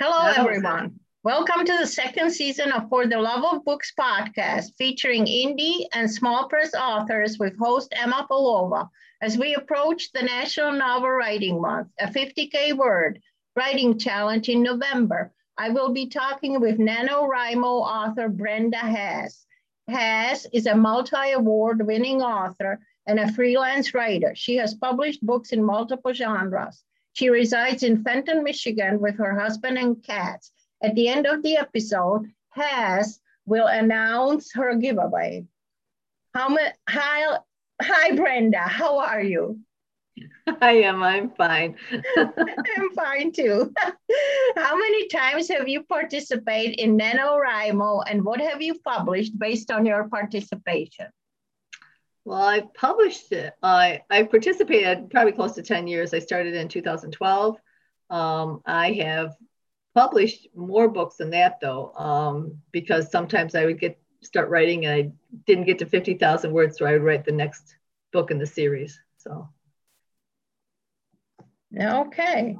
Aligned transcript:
Hello, 0.00 0.30
everyone. 0.32 1.00
Welcome 1.24 1.64
to 1.64 1.76
the 1.76 1.84
second 1.84 2.30
season 2.30 2.70
of 2.70 2.88
For 2.88 3.08
the 3.08 3.18
Love 3.18 3.44
of 3.44 3.64
Books 3.64 3.92
podcast, 3.98 4.76
featuring 4.78 5.26
indie 5.26 5.86
and 5.92 6.08
small 6.08 6.46
press 6.48 6.72
authors 6.72 7.36
with 7.40 7.58
host 7.58 7.92
Emma 7.96 8.24
Palova 8.30 8.88
as 9.20 9.36
we 9.36 9.56
approach 9.56 10.12
the 10.12 10.22
National 10.22 10.70
Novel 10.70 11.10
Writing 11.10 11.60
Month, 11.60 11.88
a 11.98 12.06
50K 12.06 12.76
word 12.76 13.20
writing 13.56 13.98
challenge 13.98 14.48
in 14.48 14.62
November. 14.62 15.32
I 15.58 15.70
will 15.70 15.92
be 15.92 16.06
talking 16.06 16.60
with 16.60 16.78
NaNoWriMo 16.78 17.64
author 17.64 18.28
Brenda 18.28 18.78
Haas. 18.78 19.46
Haas 19.90 20.46
is 20.52 20.66
a 20.66 20.76
multi 20.76 21.32
award 21.32 21.84
winning 21.84 22.22
author 22.22 22.78
and 23.08 23.18
a 23.18 23.32
freelance 23.32 23.94
writer. 23.94 24.32
She 24.36 24.58
has 24.58 24.74
published 24.74 25.26
books 25.26 25.50
in 25.50 25.64
multiple 25.64 26.12
genres. 26.12 26.84
She 27.12 27.30
resides 27.30 27.82
in 27.82 28.02
Fenton, 28.02 28.44
Michigan 28.44 29.00
with 29.00 29.18
her 29.18 29.38
husband 29.38 29.78
and 29.78 30.02
cats. 30.02 30.52
At 30.82 30.94
the 30.94 31.08
end 31.08 31.26
of 31.26 31.42
the 31.42 31.56
episode, 31.56 32.30
Haas 32.50 33.20
will 33.46 33.66
announce 33.66 34.52
her 34.54 34.74
giveaway. 34.76 35.46
How 36.34 36.48
ma- 36.48 36.76
hi, 36.88 37.38
hi, 37.82 38.14
Brenda. 38.14 38.60
How 38.60 38.98
are 38.98 39.22
you? 39.22 39.60
I 40.60 40.72
am. 40.82 41.02
I'm 41.02 41.30
fine. 41.30 41.76
I'm 42.16 42.90
fine 42.94 43.32
too. 43.32 43.72
How 44.56 44.76
many 44.76 45.08
times 45.08 45.48
have 45.48 45.68
you 45.68 45.82
participated 45.82 46.78
in 46.78 46.98
NaNoWriMo 46.98 48.04
and 48.08 48.24
what 48.24 48.40
have 48.40 48.62
you 48.62 48.78
published 48.80 49.38
based 49.38 49.70
on 49.70 49.86
your 49.86 50.08
participation? 50.08 51.06
Well, 52.28 52.42
I've 52.42 52.74
published 52.74 53.32
it. 53.32 53.54
I, 53.62 54.02
I 54.10 54.24
participated 54.24 55.08
probably 55.08 55.32
close 55.32 55.54
to 55.54 55.62
10 55.62 55.86
years. 55.86 56.12
I 56.12 56.18
started 56.18 56.52
in 56.52 56.68
2012. 56.68 57.56
Um, 58.10 58.60
I 58.66 58.92
have 59.00 59.34
published 59.94 60.46
more 60.54 60.88
books 60.88 61.16
than 61.16 61.30
that 61.30 61.58
though, 61.58 61.90
um, 61.94 62.58
because 62.70 63.10
sometimes 63.10 63.54
I 63.54 63.64
would 63.64 63.80
get 63.80 63.98
start 64.20 64.50
writing 64.50 64.84
and 64.84 64.94
I 64.94 65.12
didn't 65.46 65.64
get 65.64 65.78
to 65.78 65.86
50,000 65.86 66.52
words, 66.52 66.76
so 66.76 66.84
I 66.84 66.92
would 66.92 67.02
write 67.02 67.24
the 67.24 67.32
next 67.32 67.76
book 68.12 68.30
in 68.30 68.38
the 68.38 68.46
series. 68.46 69.00
So. 69.16 69.48
Okay. 71.74 72.56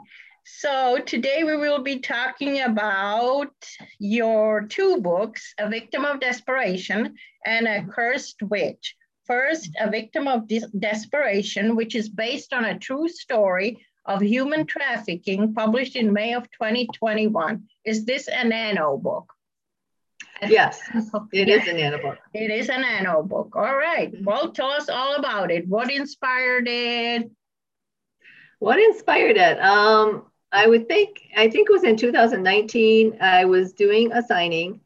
So 0.47 0.99
today 1.05 1.45
we 1.45 1.59
will 1.59 1.83
be 1.83 1.99
talking 1.99 2.63
about 2.63 3.53
your 3.99 4.63
two 4.63 5.03
books, 5.03 5.53
A 5.59 5.69
Victim 5.69 6.07
of 6.07 6.21
Desperation 6.21 7.17
and 7.45 7.69
A 7.69 7.85
Cursed 7.85 8.41
Witch. 8.41 8.95
First, 9.29 9.77
A 9.79 9.91
Victim 9.91 10.27
of 10.27 10.49
Desperation, 10.49 11.77
which 11.77 11.95
is 11.95 12.09
based 12.09 12.55
on 12.55 12.65
a 12.65 12.79
true 12.79 13.09
story 13.09 13.87
of 14.07 14.23
human 14.23 14.65
trafficking 14.65 15.53
published 15.53 15.97
in 15.97 16.15
May 16.15 16.33
of 16.33 16.51
2021. 16.53 17.63
Is 17.85 18.07
this 18.07 18.27
a 18.27 18.43
nano 18.43 18.97
book? 18.97 19.31
Yes, 20.49 20.81
it 21.33 21.51
is 21.51 21.69
a 21.69 21.75
nano 21.75 22.01
book. 22.01 22.17
It 22.33 22.51
is 22.51 22.71
a 22.71 22.79
nano 22.79 23.23
book. 23.23 23.55
All 23.55 23.77
right. 23.77 24.11
Mm-hmm. 24.11 24.25
Well, 24.25 24.51
tell 24.51 24.71
us 24.71 24.89
all 24.89 25.17
about 25.17 25.51
it. 25.51 25.69
What 25.69 25.93
inspired 25.93 26.67
it? 26.67 27.31
What 28.61 28.79
inspired 28.79 29.37
it? 29.37 29.61
Um, 29.61 30.25
I 30.51 30.67
would 30.67 30.89
think, 30.89 31.21
I 31.37 31.51
think 31.51 31.69
it 31.69 31.73
was 31.73 31.85
in 31.85 31.99
2019. 31.99 33.19
I 33.21 33.45
was 33.45 33.75
doing 33.75 34.11
a 34.11 34.23
signing 34.23 34.81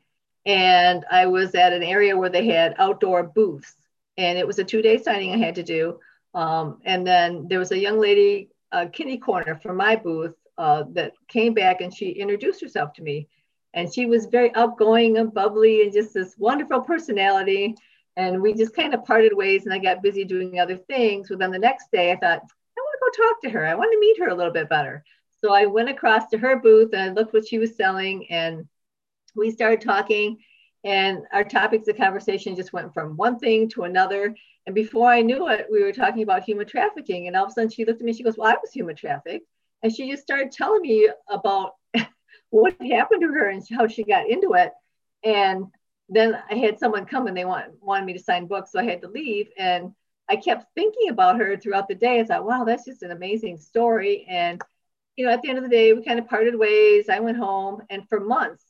and 0.44 1.04
I 1.08 1.26
was 1.26 1.54
at 1.54 1.72
an 1.72 1.84
area 1.84 2.16
where 2.16 2.28
they 2.28 2.48
had 2.48 2.74
outdoor 2.78 3.22
booths 3.22 3.76
and 4.16 4.38
it 4.38 4.46
was 4.46 4.58
a 4.58 4.64
two 4.64 4.82
day 4.82 4.98
signing 4.98 5.32
I 5.32 5.38
had 5.38 5.54
to 5.56 5.62
do. 5.62 5.98
Um, 6.34 6.78
and 6.84 7.06
then 7.06 7.46
there 7.48 7.58
was 7.58 7.72
a 7.72 7.78
young 7.78 7.98
lady, 8.00 8.50
uh, 8.72 8.86
Kitty 8.92 9.18
Corner 9.18 9.56
from 9.56 9.76
my 9.76 9.96
booth, 9.96 10.34
uh, 10.58 10.84
that 10.92 11.12
came 11.28 11.54
back 11.54 11.80
and 11.80 11.92
she 11.92 12.10
introduced 12.10 12.60
herself 12.60 12.92
to 12.94 13.02
me. 13.02 13.28
And 13.74 13.92
she 13.92 14.06
was 14.06 14.26
very 14.26 14.54
outgoing 14.54 15.16
and 15.16 15.32
bubbly 15.32 15.82
and 15.82 15.92
just 15.92 16.14
this 16.14 16.34
wonderful 16.38 16.82
personality. 16.82 17.74
And 18.16 18.42
we 18.42 18.52
just 18.52 18.76
kind 18.76 18.92
of 18.92 19.04
parted 19.04 19.34
ways 19.34 19.64
and 19.64 19.72
I 19.72 19.78
got 19.78 20.02
busy 20.02 20.24
doing 20.24 20.60
other 20.60 20.76
things. 20.76 21.28
But 21.28 21.38
then 21.38 21.50
the 21.50 21.58
next 21.58 21.90
day 21.90 22.12
I 22.12 22.16
thought, 22.16 22.42
I 22.42 22.80
want 22.80 23.14
to 23.14 23.22
go 23.22 23.28
talk 23.28 23.42
to 23.42 23.50
her. 23.50 23.66
I 23.66 23.74
want 23.74 23.92
to 23.92 24.00
meet 24.00 24.18
her 24.20 24.28
a 24.28 24.34
little 24.34 24.52
bit 24.52 24.68
better. 24.68 25.04
So 25.40 25.52
I 25.52 25.66
went 25.66 25.88
across 25.88 26.28
to 26.28 26.38
her 26.38 26.60
booth 26.60 26.92
and 26.92 27.02
I 27.02 27.08
looked 27.08 27.32
what 27.32 27.48
she 27.48 27.58
was 27.58 27.76
selling 27.76 28.30
and 28.30 28.68
we 29.34 29.50
started 29.50 29.80
talking 29.80 30.38
and 30.84 31.22
our 31.32 31.44
topics 31.44 31.86
of 31.88 31.96
conversation 31.96 32.56
just 32.56 32.72
went 32.72 32.92
from 32.92 33.16
one 33.16 33.38
thing 33.38 33.68
to 33.70 33.84
another. 33.84 34.34
And 34.66 34.74
before 34.74 35.10
I 35.10 35.22
knew 35.22 35.48
it, 35.48 35.66
we 35.70 35.82
were 35.82 35.92
talking 35.92 36.22
about 36.22 36.42
human 36.42 36.66
trafficking. 36.66 37.26
And 37.26 37.36
all 37.36 37.44
of 37.44 37.50
a 37.50 37.52
sudden 37.52 37.70
she 37.70 37.84
looked 37.84 38.00
at 38.00 38.04
me, 38.04 38.12
she 38.12 38.24
goes, 38.24 38.36
Well, 38.36 38.50
I 38.50 38.56
was 38.60 38.72
human 38.72 38.96
trafficked. 38.96 39.46
And 39.82 39.94
she 39.94 40.10
just 40.10 40.22
started 40.22 40.50
telling 40.50 40.82
me 40.82 41.08
about 41.28 41.74
what 42.50 42.76
happened 42.80 43.22
to 43.22 43.28
her 43.28 43.48
and 43.48 43.62
how 43.70 43.86
she 43.86 44.04
got 44.04 44.28
into 44.28 44.54
it. 44.54 44.72
And 45.24 45.66
then 46.08 46.36
I 46.50 46.54
had 46.54 46.78
someone 46.78 47.04
come 47.04 47.26
and 47.26 47.36
they 47.36 47.44
want, 47.44 47.72
wanted 47.80 48.06
me 48.06 48.12
to 48.14 48.18
sign 48.18 48.46
books. 48.46 48.72
So 48.72 48.80
I 48.80 48.84
had 48.84 49.02
to 49.02 49.08
leave. 49.08 49.48
And 49.56 49.92
I 50.28 50.36
kept 50.36 50.66
thinking 50.74 51.10
about 51.10 51.38
her 51.38 51.56
throughout 51.56 51.88
the 51.88 51.94
day. 51.94 52.20
I 52.20 52.24
thought, 52.24 52.44
wow, 52.44 52.64
that's 52.64 52.84
just 52.84 53.02
an 53.02 53.10
amazing 53.10 53.58
story. 53.58 54.26
And, 54.28 54.60
you 55.16 55.26
know, 55.26 55.32
at 55.32 55.42
the 55.42 55.48
end 55.48 55.58
of 55.58 55.64
the 55.64 55.70
day, 55.70 55.92
we 55.92 56.04
kind 56.04 56.18
of 56.18 56.28
parted 56.28 56.56
ways. 56.56 57.08
I 57.08 57.20
went 57.20 57.36
home. 57.36 57.82
And 57.90 58.08
for 58.08 58.20
months, 58.20 58.64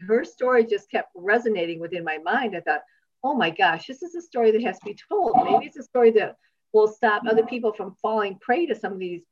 her 0.00 0.24
story 0.24 0.64
just 0.64 0.90
kept 0.90 1.10
resonating 1.14 1.80
within 1.80 2.04
my 2.04 2.18
mind. 2.18 2.56
I 2.56 2.60
thought, 2.60 2.82
oh 3.22 3.34
my 3.34 3.50
gosh, 3.50 3.86
this 3.86 4.02
is 4.02 4.14
a 4.14 4.22
story 4.22 4.50
that 4.50 4.62
has 4.62 4.78
to 4.78 4.84
be 4.84 4.96
told. 5.08 5.34
Maybe 5.44 5.66
it's 5.66 5.78
a 5.78 5.82
story 5.82 6.10
that 6.12 6.36
will 6.72 6.88
stop 6.88 7.22
other 7.28 7.44
people 7.46 7.72
from 7.72 7.96
falling 8.02 8.38
prey 8.40 8.66
to 8.66 8.74
some 8.74 8.92
of 8.92 8.98
these, 8.98 9.22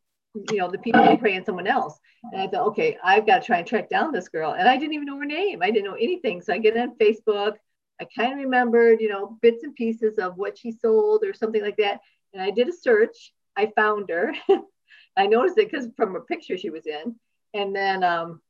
you 0.50 0.56
know, 0.56 0.70
the 0.70 0.78
people 0.78 1.04
who 1.04 1.18
prey 1.18 1.36
on 1.36 1.44
someone 1.44 1.66
else. 1.66 1.98
And 2.32 2.40
I 2.40 2.46
thought, 2.46 2.68
okay, 2.68 2.96
I've 3.04 3.26
got 3.26 3.40
to 3.40 3.46
try 3.46 3.58
and 3.58 3.66
track 3.66 3.90
down 3.90 4.12
this 4.12 4.28
girl. 4.28 4.52
And 4.52 4.68
I 4.68 4.76
didn't 4.76 4.94
even 4.94 5.06
know 5.06 5.18
her 5.18 5.26
name. 5.26 5.60
I 5.62 5.70
didn't 5.70 5.90
know 5.90 5.96
anything. 5.96 6.40
So 6.40 6.54
I 6.54 6.58
get 6.58 6.76
on 6.76 6.96
Facebook. 6.96 7.54
I 8.00 8.06
kind 8.16 8.32
of 8.32 8.38
remembered, 8.38 9.00
you 9.00 9.08
know, 9.08 9.38
bits 9.42 9.62
and 9.64 9.74
pieces 9.74 10.18
of 10.18 10.36
what 10.36 10.56
she 10.56 10.72
sold 10.72 11.24
or 11.24 11.34
something 11.34 11.62
like 11.62 11.76
that. 11.76 12.00
And 12.32 12.42
I 12.42 12.50
did 12.50 12.68
a 12.68 12.72
search. 12.72 13.32
I 13.56 13.70
found 13.76 14.08
her. 14.08 14.32
I 15.16 15.26
noticed 15.26 15.58
it 15.58 15.70
because 15.70 15.88
from 15.96 16.16
a 16.16 16.20
picture 16.20 16.56
she 16.56 16.70
was 16.70 16.86
in. 16.86 17.16
And 17.52 17.76
then 17.76 18.02
um, 18.02 18.40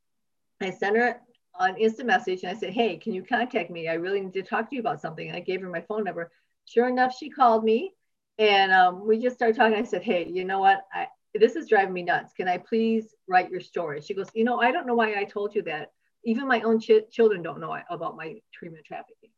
I 0.61 0.71
sent 0.71 0.97
her 0.97 1.21
on 1.55 1.77
instant 1.77 2.07
message 2.07 2.43
and 2.43 2.57
I 2.57 2.59
said, 2.59 2.73
Hey, 2.73 2.97
can 2.97 3.13
you 3.13 3.23
contact 3.23 3.71
me? 3.71 3.89
I 3.89 3.95
really 3.95 4.21
need 4.21 4.33
to 4.35 4.43
talk 4.43 4.71
to 4.71 4.77
you 4.77 4.81
about 4.81 5.01
something. 5.01 5.29
And 5.29 5.37
I 5.37 5.41
gave 5.41 5.61
her 5.61 5.69
my 5.69 5.83
phone 5.83 6.05
number. 6.05 6.31
Sure 6.65 6.89
enough, 6.89 7.15
she 7.17 7.31
called 7.31 7.65
me 7.65 7.95
and 8.39 8.73
um, 8.73 9.07
we 9.07 9.19
just 9.19 9.37
started 9.37 9.57
talking. 9.57 9.77
I 9.77 9.83
said, 9.83 10.03
Hey, 10.03 10.29
you 10.29 10.45
know 10.45 10.61
what? 10.61 10.83
I, 10.93 11.09
this 11.35 11.57
is 11.57 11.69
driving 11.69 11.95
me 11.95 12.03
nuts. 12.03 12.33
Can 12.35 12.49
I 12.49 12.59
please 12.59 13.15
write 13.27 13.51
your 13.51 13.61
story? 13.61 14.01
She 14.01 14.15
goes, 14.15 14.29
You 14.35 14.45
know, 14.45 14.61
I 14.61 14.73
don't 14.73 14.87
know 14.87 14.95
why 14.95 15.15
I 15.15 15.25
told 15.25 15.55
you 15.55 15.63
that. 15.63 15.93
Even 16.25 16.47
my 16.47 16.61
own 16.61 16.79
ch- 16.79 17.11
children 17.11 17.43
don't 17.43 17.61
know 17.61 17.77
about 17.91 18.17
my 18.17 18.37
treatment 18.55 18.85
trafficking. 18.87 19.31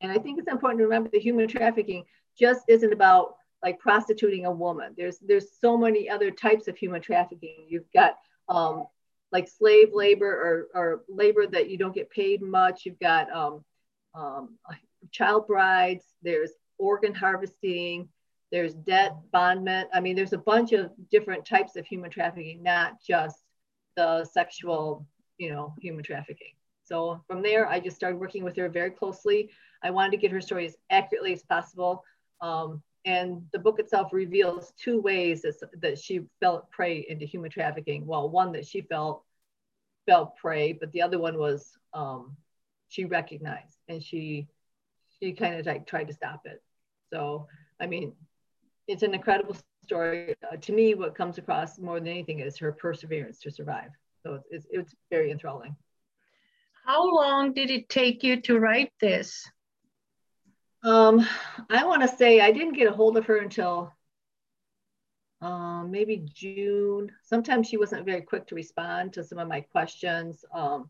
And 0.00 0.10
I 0.10 0.18
think 0.18 0.38
it's 0.38 0.50
important 0.50 0.80
to 0.80 0.84
remember 0.84 1.10
that 1.12 1.22
human 1.22 1.46
trafficking 1.46 2.04
just 2.38 2.62
isn't 2.68 2.92
about 2.92 3.34
like 3.62 3.78
prostituting 3.78 4.46
a 4.46 4.50
woman. 4.50 4.94
There's 4.96 5.18
there's 5.18 5.58
so 5.60 5.76
many 5.76 6.08
other 6.08 6.30
types 6.30 6.68
of 6.68 6.76
human 6.76 7.00
trafficking. 7.00 7.66
You've 7.68 7.90
got 7.94 8.18
um, 8.48 8.86
like 9.32 9.48
slave 9.48 9.88
labor 9.92 10.68
or, 10.74 10.80
or 10.80 11.04
labor 11.08 11.46
that 11.46 11.68
you 11.68 11.78
don't 11.78 11.94
get 11.94 12.10
paid 12.10 12.42
much. 12.42 12.84
You've 12.84 13.00
got 13.00 13.32
um, 13.32 13.64
um, 14.14 14.58
child 15.10 15.46
brides, 15.46 16.04
there's 16.22 16.52
organ 16.78 17.14
harvesting, 17.14 18.08
there's 18.50 18.74
debt 18.74 19.16
bondment. 19.32 19.86
I 19.94 20.00
mean, 20.00 20.14
there's 20.14 20.34
a 20.34 20.38
bunch 20.38 20.72
of 20.72 20.90
different 21.10 21.46
types 21.46 21.76
of 21.76 21.86
human 21.86 22.10
trafficking, 22.10 22.62
not 22.62 23.02
just 23.02 23.38
the 23.96 24.24
sexual, 24.24 25.06
you 25.38 25.50
know, 25.50 25.74
human 25.80 26.04
trafficking. 26.04 26.52
So 26.84 27.22
from 27.26 27.42
there, 27.42 27.66
I 27.66 27.80
just 27.80 27.96
started 27.96 28.18
working 28.18 28.44
with 28.44 28.56
her 28.56 28.68
very 28.68 28.90
closely. 28.90 29.50
I 29.82 29.90
wanted 29.90 30.10
to 30.12 30.16
get 30.18 30.32
her 30.32 30.40
story 30.40 30.66
as 30.66 30.76
accurately 30.90 31.32
as 31.32 31.42
possible. 31.42 32.04
Um, 32.42 32.82
and 33.04 33.42
the 33.52 33.58
book 33.58 33.78
itself 33.78 34.12
reveals 34.12 34.72
two 34.76 35.00
ways 35.00 35.42
that, 35.42 35.54
that 35.80 35.98
she 35.98 36.20
fell 36.40 36.68
prey 36.70 37.06
into 37.08 37.24
human 37.24 37.50
trafficking. 37.50 38.06
Well, 38.06 38.28
one 38.28 38.52
that 38.52 38.66
she 38.66 38.82
felt 38.82 39.24
felt 40.06 40.36
prey, 40.36 40.72
but 40.72 40.90
the 40.92 41.02
other 41.02 41.18
one 41.18 41.38
was 41.38 41.76
um, 41.94 42.36
she 42.88 43.04
recognized 43.04 43.78
and 43.88 44.02
she 44.02 44.48
she 45.18 45.32
kind 45.32 45.54
of 45.58 45.66
like 45.66 45.86
tried 45.86 46.08
to 46.08 46.14
stop 46.14 46.42
it. 46.46 46.62
So 47.12 47.46
I 47.80 47.86
mean, 47.86 48.12
it's 48.88 49.02
an 49.02 49.14
incredible 49.14 49.56
story. 49.84 50.34
Uh, 50.50 50.56
to 50.56 50.72
me, 50.72 50.94
what 50.94 51.14
comes 51.14 51.38
across 51.38 51.78
more 51.78 51.98
than 51.98 52.08
anything 52.08 52.40
is 52.40 52.58
her 52.58 52.72
perseverance 52.72 53.38
to 53.40 53.50
survive. 53.50 53.90
So 54.22 54.34
it's, 54.34 54.46
it's, 54.50 54.66
it's 54.70 54.94
very 55.10 55.30
enthralling. 55.30 55.76
How 56.84 57.14
long 57.14 57.52
did 57.52 57.70
it 57.70 57.88
take 57.88 58.22
you 58.22 58.40
to 58.42 58.58
write 58.58 58.92
this? 59.00 59.48
Um, 60.84 61.26
I 61.70 61.84
want 61.84 62.02
to 62.02 62.08
say 62.08 62.40
I 62.40 62.50
didn't 62.50 62.74
get 62.74 62.88
a 62.88 62.92
hold 62.92 63.16
of 63.16 63.26
her 63.26 63.38
until 63.38 63.92
um, 65.42 65.90
maybe 65.90 66.24
June. 66.32 67.10
Sometimes 67.22 67.68
she 67.68 67.76
wasn't 67.76 68.06
very 68.06 68.22
quick 68.22 68.46
to 68.46 68.54
respond 68.54 69.12
to 69.12 69.24
some 69.24 69.38
of 69.38 69.48
my 69.48 69.60
questions, 69.60 70.44
um, 70.54 70.88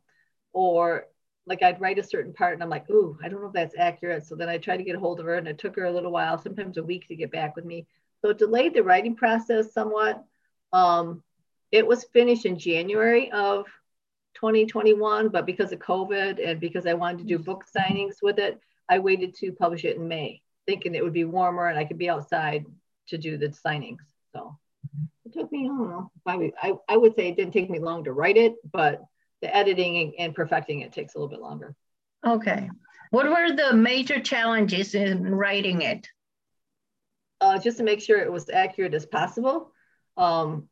or 0.52 1.06
like 1.46 1.62
I'd 1.62 1.80
write 1.80 1.98
a 1.98 2.04
certain 2.04 2.32
part 2.32 2.54
and 2.54 2.62
I'm 2.62 2.68
like, 2.68 2.88
ooh, 2.90 3.18
I 3.24 3.28
don't 3.28 3.40
know 3.40 3.48
if 3.48 3.54
that's 3.54 3.74
accurate. 3.76 4.24
So 4.26 4.36
then 4.36 4.48
I 4.48 4.58
tried 4.58 4.76
to 4.76 4.84
get 4.84 4.94
a 4.94 5.00
hold 5.00 5.18
of 5.18 5.26
her, 5.26 5.36
and 5.36 5.48
it 5.48 5.58
took 5.58 5.74
her 5.76 5.86
a 5.86 5.92
little 5.92 6.12
while, 6.12 6.38
sometimes 6.38 6.76
a 6.76 6.84
week, 6.84 7.08
to 7.08 7.16
get 7.16 7.32
back 7.32 7.56
with 7.56 7.64
me. 7.64 7.86
So 8.20 8.28
it 8.28 8.38
delayed 8.38 8.74
the 8.74 8.84
writing 8.84 9.16
process 9.16 9.72
somewhat. 9.72 10.22
Um, 10.72 11.22
it 11.72 11.86
was 11.86 12.04
finished 12.12 12.44
in 12.44 12.58
January 12.58 13.32
of 13.32 13.64
2021, 14.34 15.30
but 15.30 15.46
because 15.46 15.72
of 15.72 15.78
COVID 15.78 16.46
and 16.46 16.60
because 16.60 16.86
I 16.86 16.94
wanted 16.94 17.18
to 17.18 17.24
do 17.24 17.38
book 17.38 17.64
signings 17.74 18.16
with 18.22 18.38
it, 18.38 18.60
I 18.88 18.98
waited 18.98 19.34
to 19.36 19.52
publish 19.52 19.84
it 19.86 19.96
in 19.96 20.06
May, 20.06 20.42
thinking 20.66 20.94
it 20.94 21.02
would 21.02 21.14
be 21.14 21.24
warmer 21.24 21.68
and 21.68 21.78
I 21.78 21.84
could 21.84 21.98
be 21.98 22.10
outside 22.10 22.66
to 23.08 23.18
do 23.18 23.38
the 23.38 23.48
signings. 23.48 24.11
So 24.34 24.58
it 25.24 25.32
took 25.32 25.50
me, 25.52 25.64
I 25.64 25.68
don't 25.68 25.90
know, 25.90 26.10
I, 26.26 26.52
I, 26.60 26.72
I 26.88 26.96
would 26.96 27.14
say 27.14 27.28
it 27.28 27.36
didn't 27.36 27.52
take 27.52 27.70
me 27.70 27.78
long 27.78 28.04
to 28.04 28.12
write 28.12 28.36
it, 28.36 28.54
but 28.70 29.02
the 29.40 29.54
editing 29.54 30.14
and 30.18 30.34
perfecting 30.34 30.80
it 30.80 30.92
takes 30.92 31.14
a 31.14 31.18
little 31.18 31.28
bit 31.28 31.40
longer. 31.40 31.74
Okay. 32.26 32.70
What 33.10 33.28
were 33.28 33.54
the 33.54 33.74
major 33.74 34.20
challenges 34.20 34.94
in 34.94 35.34
writing 35.34 35.82
it? 35.82 36.08
Uh, 37.40 37.58
just 37.58 37.76
to 37.78 37.82
make 37.82 38.00
sure 38.00 38.18
it 38.18 38.32
was 38.32 38.48
accurate 38.48 38.94
as 38.94 39.04
possible. 39.04 39.72
Um, 40.16 40.68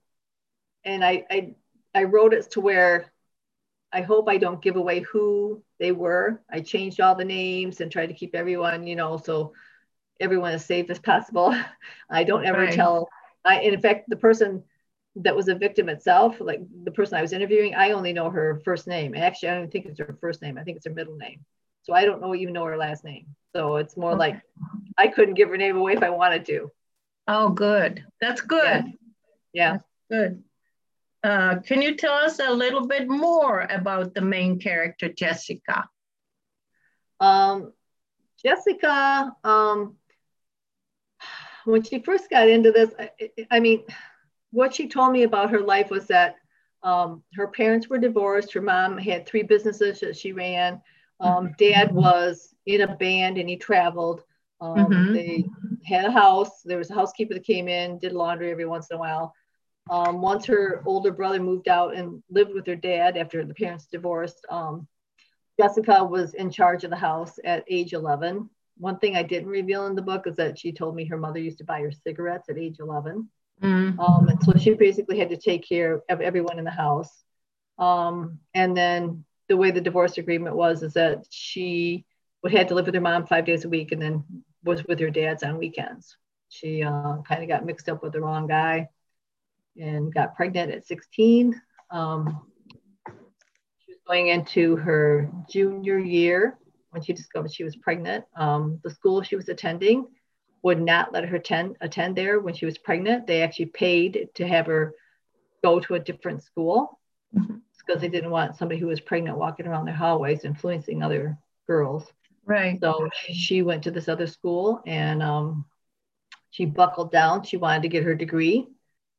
and 0.85 1.05
I, 1.05 1.25
I, 1.31 1.55
I 1.95 2.05
wrote 2.05 2.33
it 2.33 2.51
to 2.53 2.61
where 2.61 3.13
I 3.93 4.03
hope 4.03 4.29
I 4.29 4.37
don't 4.37 4.63
give 4.63 4.77
away 4.77 5.01
who 5.01 5.63
they 5.79 5.93
were. 5.93 6.41
I 6.51 6.61
changed 6.61 7.01
all 7.01 7.15
the 7.15 7.25
names 7.25 7.81
and 7.81 7.91
tried 7.91 8.06
to 8.06 8.15
keep 8.15 8.35
everyone, 8.35 8.87
you 8.87 8.95
know, 8.95 9.17
so 9.17 9.53
everyone 10.21 10.53
as 10.53 10.65
safe 10.65 10.91
as 10.91 10.99
possible. 10.99 11.55
I 12.11 12.25
don't 12.25 12.47
ever 12.47 12.61
right. 12.61 12.73
tell. 12.73 13.09
I, 13.45 13.61
in 13.61 13.81
fact, 13.81 14.09
the 14.09 14.17
person 14.17 14.63
that 15.17 15.35
was 15.35 15.49
a 15.49 15.55
victim 15.55 15.89
itself, 15.89 16.37
like 16.41 16.61
the 16.85 16.91
person 16.91 17.19
I 17.19 17.23
was 17.23 17.33
interviewing, 17.33 17.75
I 17.75 17.93
only 17.93 18.13
know 18.13 18.31
her 18.31 18.61
first 18.65 18.87
name. 18.87 19.15
Actually, 19.15 19.51
I 19.51 19.55
don't 19.57 19.71
think 19.71 19.87
it's 19.87 19.99
her 19.99 20.17
first 20.21 20.43
name. 20.43 20.59
I 20.59 20.63
think 20.63 20.77
it's 20.77 20.87
her 20.87 20.93
middle 20.93 21.17
name. 21.17 21.45
So 21.83 21.95
I 21.95 22.05
don't 22.05 22.21
know 22.21 22.35
even 22.35 22.55
know 22.55 22.65
her 22.65 22.77
last 22.77 23.05
name. 23.05 23.27
So 23.55 23.77
it's 23.77 23.97
more 23.97 24.11
okay. 24.11 24.19
like 24.19 24.43
I 24.99 25.09
couldn't 25.09 25.35
give 25.35 25.49
her 25.49 25.57
name 25.57 25.77
away 25.77 25.95
if 25.95 26.03
I 26.03 26.11
wanted 26.11 26.45
to. 26.47 26.71
Oh, 27.27 27.49
good. 27.51 28.05
That's 28.21 28.41
good. 28.41 28.85
Yeah. 28.85 28.93
yeah. 29.53 29.73
That's 29.73 29.85
good. 30.11 30.45
Uh, 31.23 31.57
can 31.61 31.83
you 31.83 31.97
tell 31.97 32.15
us 32.15 32.39
a 32.39 32.51
little 32.51 32.87
bit 32.87 33.09
more 33.09 33.67
about 33.71 34.15
the 34.15 34.21
main 34.21 34.59
character, 34.59 35.09
Jessica? 35.09 35.89
Um, 37.19 37.73
Jessica, 38.43 39.37
um, 39.45 39.97
when 41.70 41.82
she 41.82 42.00
first 42.00 42.31
got 42.31 42.49
into 42.49 42.70
this, 42.70 42.90
I, 42.99 43.11
I, 43.50 43.61
mean, 43.61 43.84
what 44.50 44.75
she 44.75 44.88
told 44.88 45.12
me 45.12 45.22
about 45.22 45.50
her 45.50 45.61
life 45.61 45.90
was 45.90 46.06
that 46.06 46.37
um, 46.82 47.22
her 47.34 47.49
parents 47.49 47.88
were 47.88 47.99
divorced. 47.99 48.52
Her 48.52 48.61
mom 48.61 48.99
had 48.99 49.26
three 49.26 49.43
businesses 49.43 50.00
that 50.00 50.17
she 50.17 50.32
ran. 50.32 50.81
Um, 51.20 51.55
dad 51.58 51.93
was 51.93 52.55
in 52.67 52.81
a 52.81 52.96
band 52.96 53.37
and 53.38 53.49
he 53.49 53.56
traveled. 53.56 54.22
Um, 54.61 54.76
mm-hmm. 54.76 55.12
They 55.12 55.44
had 55.84 56.06
a 56.06 56.11
house. 56.11 56.62
There 56.62 56.78
was 56.78 56.90
a 56.90 56.94
housekeeper 56.94 57.34
that 57.34 57.44
came 57.44 57.69
in, 57.69 57.99
did 57.99 58.12
laundry 58.12 58.50
every 58.50 58.67
once 58.67 58.90
in 58.90 58.96
a 58.96 59.00
while. 59.00 59.34
Um, 59.90 60.20
once 60.20 60.46
her 60.46 60.82
older 60.87 61.11
brother 61.11 61.40
moved 61.40 61.69
out 61.69 61.94
and 61.94 62.22
lived 62.31 62.55
with 62.55 62.67
her 62.67 62.76
dad 62.76 63.17
after 63.17 63.44
the 63.44 63.55
parents 63.55 63.87
divorced, 63.87 64.46
um, 64.49 64.87
Jessica 65.61 66.05
was 66.05 66.34
in 66.34 66.50
charge 66.50 66.84
of 66.84 66.90
the 66.90 66.96
house 66.96 67.38
at 67.44 67.64
age 67.69 67.93
11. 67.93 68.49
One 68.81 68.99
thing 68.99 69.15
I 69.15 69.23
didn't 69.23 69.50
reveal 69.50 69.87
in 69.87 69.94
the 69.94 70.03
book 70.03 70.27
is 70.27 70.37
that 70.37 70.59
she 70.59 70.73
told 70.73 70.97
me 70.97 71.05
her 71.05 71.19
mother 71.19 71.38
used 71.38 71.59
to 71.59 71.65
buy 71.65 71.81
her 71.81 71.93
cigarettes 71.93 72.49
at 72.49 72.56
age 72.56 72.77
11. 72.81 73.29
Mm-hmm. 73.62 74.00
Um, 74.00 74.29
and 74.29 74.43
so 74.43 74.55
she 74.59 74.73
basically 74.73 75.19
had 75.19 75.29
to 75.29 75.37
take 75.37 75.69
care 75.69 76.00
of 76.09 76.21
everyone 76.23 76.59
in 76.59 76.65
the 76.65 76.71
house. 76.71 77.23
Um, 77.79 78.38
and 78.55 78.75
then 78.75 79.25
the 79.49 79.56
way 79.56 79.71
the 79.71 79.82
divorce 79.82 80.17
agreement 80.17 80.56
was 80.56 80.82
is 80.82 80.94
that 80.94 81.27
she 81.29 82.06
would 82.43 82.53
had 82.53 82.69
to 82.69 82.75
live 82.75 82.87
with 82.87 82.94
her 82.94 83.00
mom 83.03 83.27
five 83.27 83.44
days 83.44 83.67
a 83.67 83.69
week 83.69 83.93
and 83.93 84.00
then 84.00 84.25
was 84.65 84.82
with 84.87 84.99
her 85.00 85.11
dad's 85.11 85.43
on 85.43 85.59
weekends. 85.59 86.17
She 86.49 86.82
uh, 86.82 87.19
kind 87.29 87.43
of 87.43 87.49
got 87.49 87.67
mixed 87.67 87.88
up 87.91 88.03
with 88.03 88.12
the 88.12 88.21
wrong 88.21 88.47
guy 88.47 88.88
and 89.79 90.12
got 90.12 90.37
pregnant 90.37 90.73
at 90.73 90.87
16. 90.87 91.61
Um, 91.91 92.41
she 93.06 93.93
was 93.93 94.00
going 94.06 94.29
into 94.29 94.77
her 94.77 95.31
junior 95.50 95.99
year 95.99 96.56
when 96.91 97.03
she 97.03 97.13
discovered 97.13 97.53
she 97.53 97.65
was 97.65 97.77
pregnant. 97.77 98.25
Um, 98.37 98.81
the 98.83 98.91
school 98.91 99.23
she 99.23 99.37
was 99.37 99.49
attending 99.49 100.07
would 100.63 100.81
not 100.81 101.13
let 101.13 101.25
her 101.25 101.37
attend, 101.37 101.77
attend 101.81 102.17
there 102.17 102.41
when 102.41 102.55
she 102.55 102.67
was 102.67 102.79
pregnant. 102.79 103.27
They 103.27 103.43
actually 103.43 103.67
paid 103.67 104.29
to 104.35 104.47
have 104.47 104.67
her 104.67 104.95
go 105.63 105.81
to 105.81 105.95
a 105.95 106.01
different 106.01 106.43
school 106.43 106.99
because 107.33 107.49
mm-hmm. 107.49 108.01
they 108.01 108.09
didn't 108.09 108.31
want 108.31 108.57
somebody 108.57 108.81
who 108.81 108.87
was 108.87 109.01
pregnant 109.01 109.39
walking 109.39 109.67
around 109.67 109.87
their 109.87 109.95
hallways 109.95 110.45
influencing 110.45 111.03
other 111.03 111.39
girls. 111.67 112.07
Right. 112.45 112.79
So 112.81 113.09
she 113.33 113.63
went 113.63 113.85
to 113.85 113.91
this 113.91 114.09
other 114.09 114.27
school 114.27 114.83
and 114.87 115.23
um, 115.23 115.65
she 116.51 116.65
buckled 116.65 117.13
down. 117.13 117.45
She 117.45 117.57
wanted 117.57 117.83
to 117.83 117.89
get 117.89 118.03
her 118.03 118.15
degree 118.15 118.69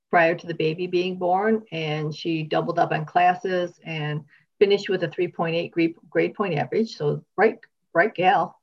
prior 0.10 0.36
to 0.36 0.46
the 0.46 0.54
baby 0.54 0.88
being 0.88 1.18
born, 1.18 1.64
and 1.72 2.14
she 2.14 2.44
doubled 2.44 2.78
up 2.78 2.92
on 2.92 3.06
classes 3.06 3.80
and 3.86 4.26
finished 4.62 4.90
with 4.90 5.02
a 5.02 5.08
3.8 5.08 5.72
grade, 5.72 5.96
grade 6.08 6.36
point 6.36 6.54
average. 6.54 6.96
So 6.96 7.26
bright, 7.36 7.58
bright 7.94 8.14
gal. 8.14 8.56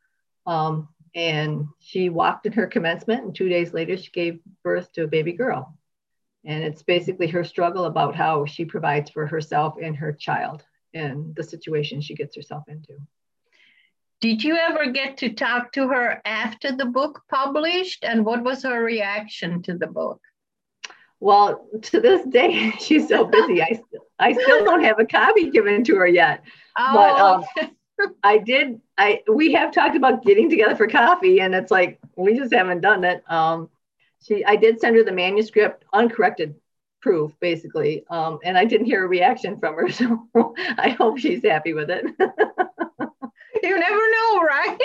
Um, 0.47 0.89
and 1.13 1.67
she 1.81 2.09
walked 2.09 2.47
in 2.47 2.53
her 2.53 2.69
commencement, 2.69 3.25
and 3.25 3.35
two 3.35 3.49
days 3.49 3.73
later, 3.73 3.97
she 3.97 4.13
gave 4.13 4.39
birth 4.63 4.93
to 4.93 5.03
a 5.03 5.09
baby 5.09 5.33
girl. 5.33 5.77
And 6.45 6.63
it's 6.63 6.85
basically 6.85 7.27
her 7.27 7.43
struggle 7.43 7.87
about 7.87 8.15
how 8.15 8.47
she 8.47 8.65
provides 8.65 9.11
for 9.11 9.27
herself 9.27 9.75
and 9.83 9.97
her 9.97 10.13
child 10.13 10.63
and 10.95 11.35
the 11.35 11.43
situation 11.43 12.01
she 12.01 12.15
gets 12.15 12.37
herself 12.37 12.63
into. 12.69 12.95
Did 14.21 14.45
you 14.45 14.57
ever 14.57 14.93
get 14.93 15.17
to 15.19 15.31
talk 15.31 15.73
to 15.73 15.89
her 15.89 16.23
after 16.25 16.77
the 16.77 16.87
book 16.87 17.23
published? 17.29 18.05
And 18.05 18.25
what 18.25 18.45
was 18.45 18.63
her 18.63 18.85
reaction 18.85 19.63
to 19.63 19.77
the 19.77 19.89
book? 19.89 20.21
Well, 21.21 21.67
to 21.83 22.01
this 22.01 22.25
day, 22.27 22.73
she's 22.81 23.09
so 23.09 23.25
busy. 23.33 23.63
I, 23.63 23.81
I 24.19 24.33
still 24.33 24.65
don't 24.65 24.85
have 24.85 24.99
a 24.99 25.07
copy 25.07 25.51
given 25.51 25.85
to 25.85 25.97
her 25.97 26.07
yet. 26.07 26.43
Oh. 26.77 27.45
But 27.55 27.65
um, 27.65 27.71
I 28.23 28.39
did. 28.39 28.81
I 28.97 29.23
we 29.33 29.53
have 29.53 29.73
talked 29.73 29.97
about 29.97 30.25
getting 30.25 30.49
together 30.49 30.77
for 30.77 30.87
coffee, 30.87 31.41
and 31.41 31.55
it's 31.55 31.71
like 31.71 31.99
we 32.17 32.37
just 32.37 32.55
haven't 32.55 32.81
done 32.81 33.05
it. 33.05 33.23
Um, 33.31 33.69
she, 34.23 34.45
I 34.45 34.57
did 34.57 34.81
send 34.81 34.97
her 34.97 35.05
the 35.05 35.13
manuscript, 35.13 35.85
uncorrected 35.93 36.55
proof, 37.01 37.33
basically, 37.41 38.05
um, 38.11 38.39
and 38.45 38.57
I 38.59 38.65
didn't 38.65 38.87
hear 38.87 39.05
a 39.05 39.09
reaction 39.09 39.59
from 39.59 39.75
her. 39.75 39.89
So 39.93 40.55
I 40.79 40.91
hope 40.91 41.19
she's 41.19 41.45
happy 41.45 41.73
with 41.73 41.91
it. 41.91 42.05
you 43.63 43.79
never 43.79 44.11
know, 44.11 44.41
right? 44.43 44.79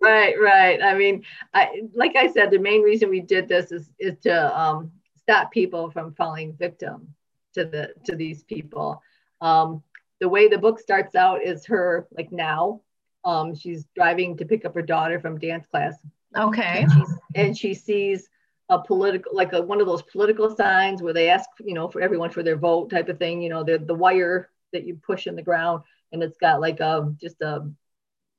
Right, 0.00 0.34
right. 0.40 0.82
I 0.82 0.94
mean, 0.94 1.24
I 1.54 1.82
like 1.94 2.14
I 2.14 2.30
said, 2.30 2.50
the 2.50 2.58
main 2.58 2.82
reason 2.82 3.08
we 3.08 3.20
did 3.20 3.48
this 3.48 3.72
is 3.72 3.90
is 3.98 4.18
to 4.20 4.60
um, 4.60 4.92
stop 5.24 5.50
people 5.50 5.90
from 5.90 6.14
falling 6.14 6.54
victim 6.54 7.14
to 7.54 7.64
the 7.64 7.94
to 8.04 8.14
these 8.16 8.42
people. 8.44 9.02
Um, 9.40 9.82
the 10.20 10.28
way 10.28 10.48
the 10.48 10.58
book 10.58 10.78
starts 10.78 11.14
out 11.14 11.42
is 11.42 11.66
her 11.66 12.06
like 12.16 12.30
now. 12.30 12.80
Um, 13.24 13.54
she's 13.54 13.86
driving 13.94 14.36
to 14.36 14.44
pick 14.44 14.64
up 14.64 14.74
her 14.74 14.82
daughter 14.82 15.18
from 15.18 15.38
dance 15.38 15.66
class. 15.66 15.96
Okay. 16.36 16.86
And, 16.88 17.06
and 17.34 17.58
she 17.58 17.74
sees 17.74 18.28
a 18.68 18.78
political 18.78 19.34
like 19.34 19.52
a, 19.52 19.62
one 19.62 19.80
of 19.80 19.86
those 19.86 20.02
political 20.02 20.54
signs 20.54 21.02
where 21.02 21.12
they 21.12 21.28
ask 21.28 21.48
you 21.64 21.74
know 21.74 21.88
for 21.88 22.00
everyone 22.00 22.30
for 22.30 22.42
their 22.42 22.56
vote 22.56 22.90
type 22.90 23.08
of 23.08 23.18
thing. 23.18 23.40
You 23.42 23.50
know 23.50 23.64
the 23.64 23.78
the 23.78 23.94
wire 23.94 24.50
that 24.72 24.86
you 24.86 24.94
push 24.96 25.26
in 25.26 25.36
the 25.36 25.42
ground 25.42 25.82
and 26.12 26.22
it's 26.22 26.38
got 26.38 26.60
like 26.60 26.80
a 26.80 27.14
just 27.20 27.40
a 27.40 27.70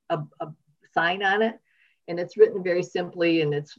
a, 0.10 0.20
a 0.40 0.48
sign 0.94 1.24
on 1.24 1.42
it 1.42 1.60
and 2.08 2.20
it's 2.20 2.38
written 2.38 2.64
very 2.64 2.84
simply 2.84 3.42
and 3.42 3.54
it's 3.54 3.78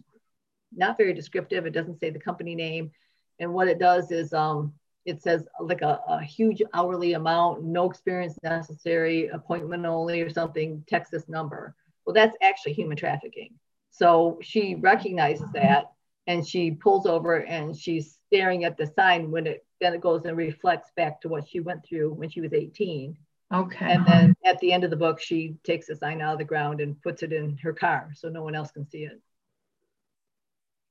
not 0.77 0.97
very 0.97 1.13
descriptive. 1.13 1.67
It 1.67 1.73
doesn't 1.73 2.01
say 2.01 2.11
the 2.11 2.19
company 2.19 2.55
name. 2.55 2.91
And 3.39 3.53
what 3.53 3.69
it 3.69 3.79
does 3.79 4.11
is 4.11 4.33
um, 4.33 4.73
it 5.05 5.23
says 5.23 5.47
like 5.61 5.83
a, 5.83 6.01
a, 6.09 6.23
huge 6.23 6.63
hourly 6.75 7.13
amount, 7.13 7.63
no 7.63 7.89
experience 7.89 8.39
necessary, 8.43 9.29
appointment 9.29 9.87
only 9.87 10.21
or 10.21 10.31
something, 10.31 10.85
text 10.89 11.13
this 11.13 11.29
number. 11.29 11.75
Well, 12.05 12.15
that's 12.15 12.37
actually 12.43 12.73
human 12.75 12.97
trafficking. 12.97 13.55
So 13.91 14.39
she 14.43 14.75
recognizes 14.75 15.51
that 15.53 15.93
and 16.27 16.47
she 16.47 16.73
pulls 16.73 17.07
over 17.07 17.45
and 17.45 17.77
she's 17.77 18.19
staring 18.27 18.65
at 18.65 18.77
the 18.77 18.87
sign 18.87 19.31
when 19.31 19.47
it 19.47 19.65
then 19.81 19.95
it 19.95 20.01
goes 20.01 20.25
and 20.25 20.37
reflects 20.37 20.91
back 20.97 21.21
to 21.21 21.29
what 21.29 21.47
she 21.47 21.61
went 21.61 21.85
through 21.85 22.15
when 22.15 22.31
she 22.31 22.41
was 22.41 22.53
18. 22.53 23.17
Okay. 23.53 23.93
And 23.93 24.07
then 24.07 24.35
at 24.45 24.59
the 24.61 24.73
end 24.73 24.85
of 24.85 24.91
the 24.91 24.97
book, 24.97 25.21
she 25.21 25.57
takes 25.65 25.87
the 25.87 25.97
sign 25.97 26.21
out 26.21 26.33
of 26.33 26.39
the 26.39 26.45
ground 26.45 26.81
and 26.81 27.01
puts 27.03 27.23
it 27.23 27.33
in 27.33 27.59
her 27.59 27.73
car 27.73 28.11
so 28.15 28.29
no 28.29 28.43
one 28.43 28.55
else 28.55 28.71
can 28.71 28.89
see 28.89 29.05
it. 29.05 29.21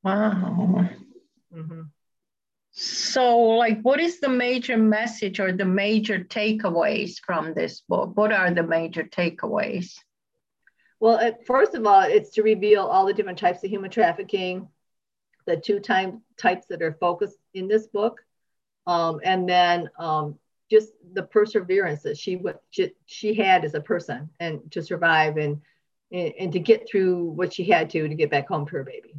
Wow. 0.06 0.88
Mm-hmm. 1.52 1.82
So, 2.70 3.40
like, 3.40 3.82
what 3.82 4.00
is 4.00 4.20
the 4.20 4.30
major 4.30 4.78
message 4.78 5.40
or 5.40 5.52
the 5.52 5.66
major 5.66 6.20
takeaways 6.20 7.16
from 7.26 7.56
this 7.56 7.82
book? 7.82 8.12
What 8.16 8.32
are 8.32 8.52
the 8.52 8.62
major 8.62 9.04
takeaways? 9.04 9.98
Well, 11.00 11.36
first 11.48 11.74
of 11.74 11.88
all, 11.88 12.02
it's 12.02 12.30
to 12.32 12.44
reveal 12.44 12.84
all 12.84 13.08
the 13.08 13.14
different 13.16 13.40
types 13.40 13.64
of 13.64 13.72
human 13.72 13.90
trafficking, 13.90 14.68
the 15.48 15.58
two 15.58 15.80
time 15.80 16.22
types 16.38 16.68
that 16.68 16.84
are 16.84 16.94
focused 17.00 17.40
in 17.56 17.68
this 17.68 17.88
book, 17.88 18.22
um, 18.86 19.22
and 19.24 19.50
then 19.50 19.90
um, 19.98 20.38
just 20.70 20.90
the 21.14 21.24
perseverance 21.24 22.04
that 22.04 22.18
she, 22.18 22.40
she 22.70 22.92
she 23.08 23.34
had 23.34 23.66
as 23.66 23.74
a 23.74 23.82
person 23.82 24.30
and 24.40 24.72
to 24.72 24.84
survive 24.84 25.38
and 25.38 25.62
and 26.12 26.54
to 26.54 26.60
get 26.60 26.88
through 26.88 27.24
what 27.24 27.54
she 27.54 27.64
had 27.64 27.90
to 27.90 28.08
to 28.08 28.14
get 28.14 28.30
back 28.30 28.48
home 28.48 28.68
to 28.68 28.72
her 28.74 28.84
baby. 28.84 29.16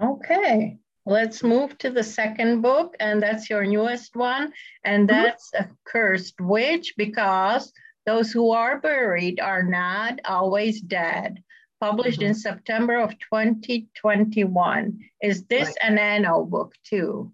Okay. 0.00 0.78
Let's 1.04 1.42
move 1.42 1.76
to 1.78 1.90
the 1.90 2.04
second 2.04 2.60
book, 2.60 2.94
and 3.00 3.20
that's 3.20 3.50
your 3.50 3.66
newest 3.66 4.14
one, 4.14 4.52
and 4.84 5.08
mm-hmm. 5.08 5.22
that's 5.22 5.50
mm-hmm. 5.50 5.72
A 5.72 5.76
Cursed 5.84 6.40
Witch 6.40 6.94
because 6.96 7.72
those 8.06 8.30
who 8.30 8.52
are 8.52 8.80
buried 8.80 9.40
are 9.40 9.62
not 9.62 10.20
always 10.24 10.80
dead. 10.80 11.42
Published 11.80 12.20
mm-hmm. 12.20 12.28
in 12.28 12.34
September 12.34 13.00
of 13.00 13.18
2021. 13.18 15.00
Is 15.20 15.44
this 15.46 15.66
right. 15.68 15.76
an 15.82 15.98
anno 15.98 16.44
book 16.44 16.74
too? 16.84 17.32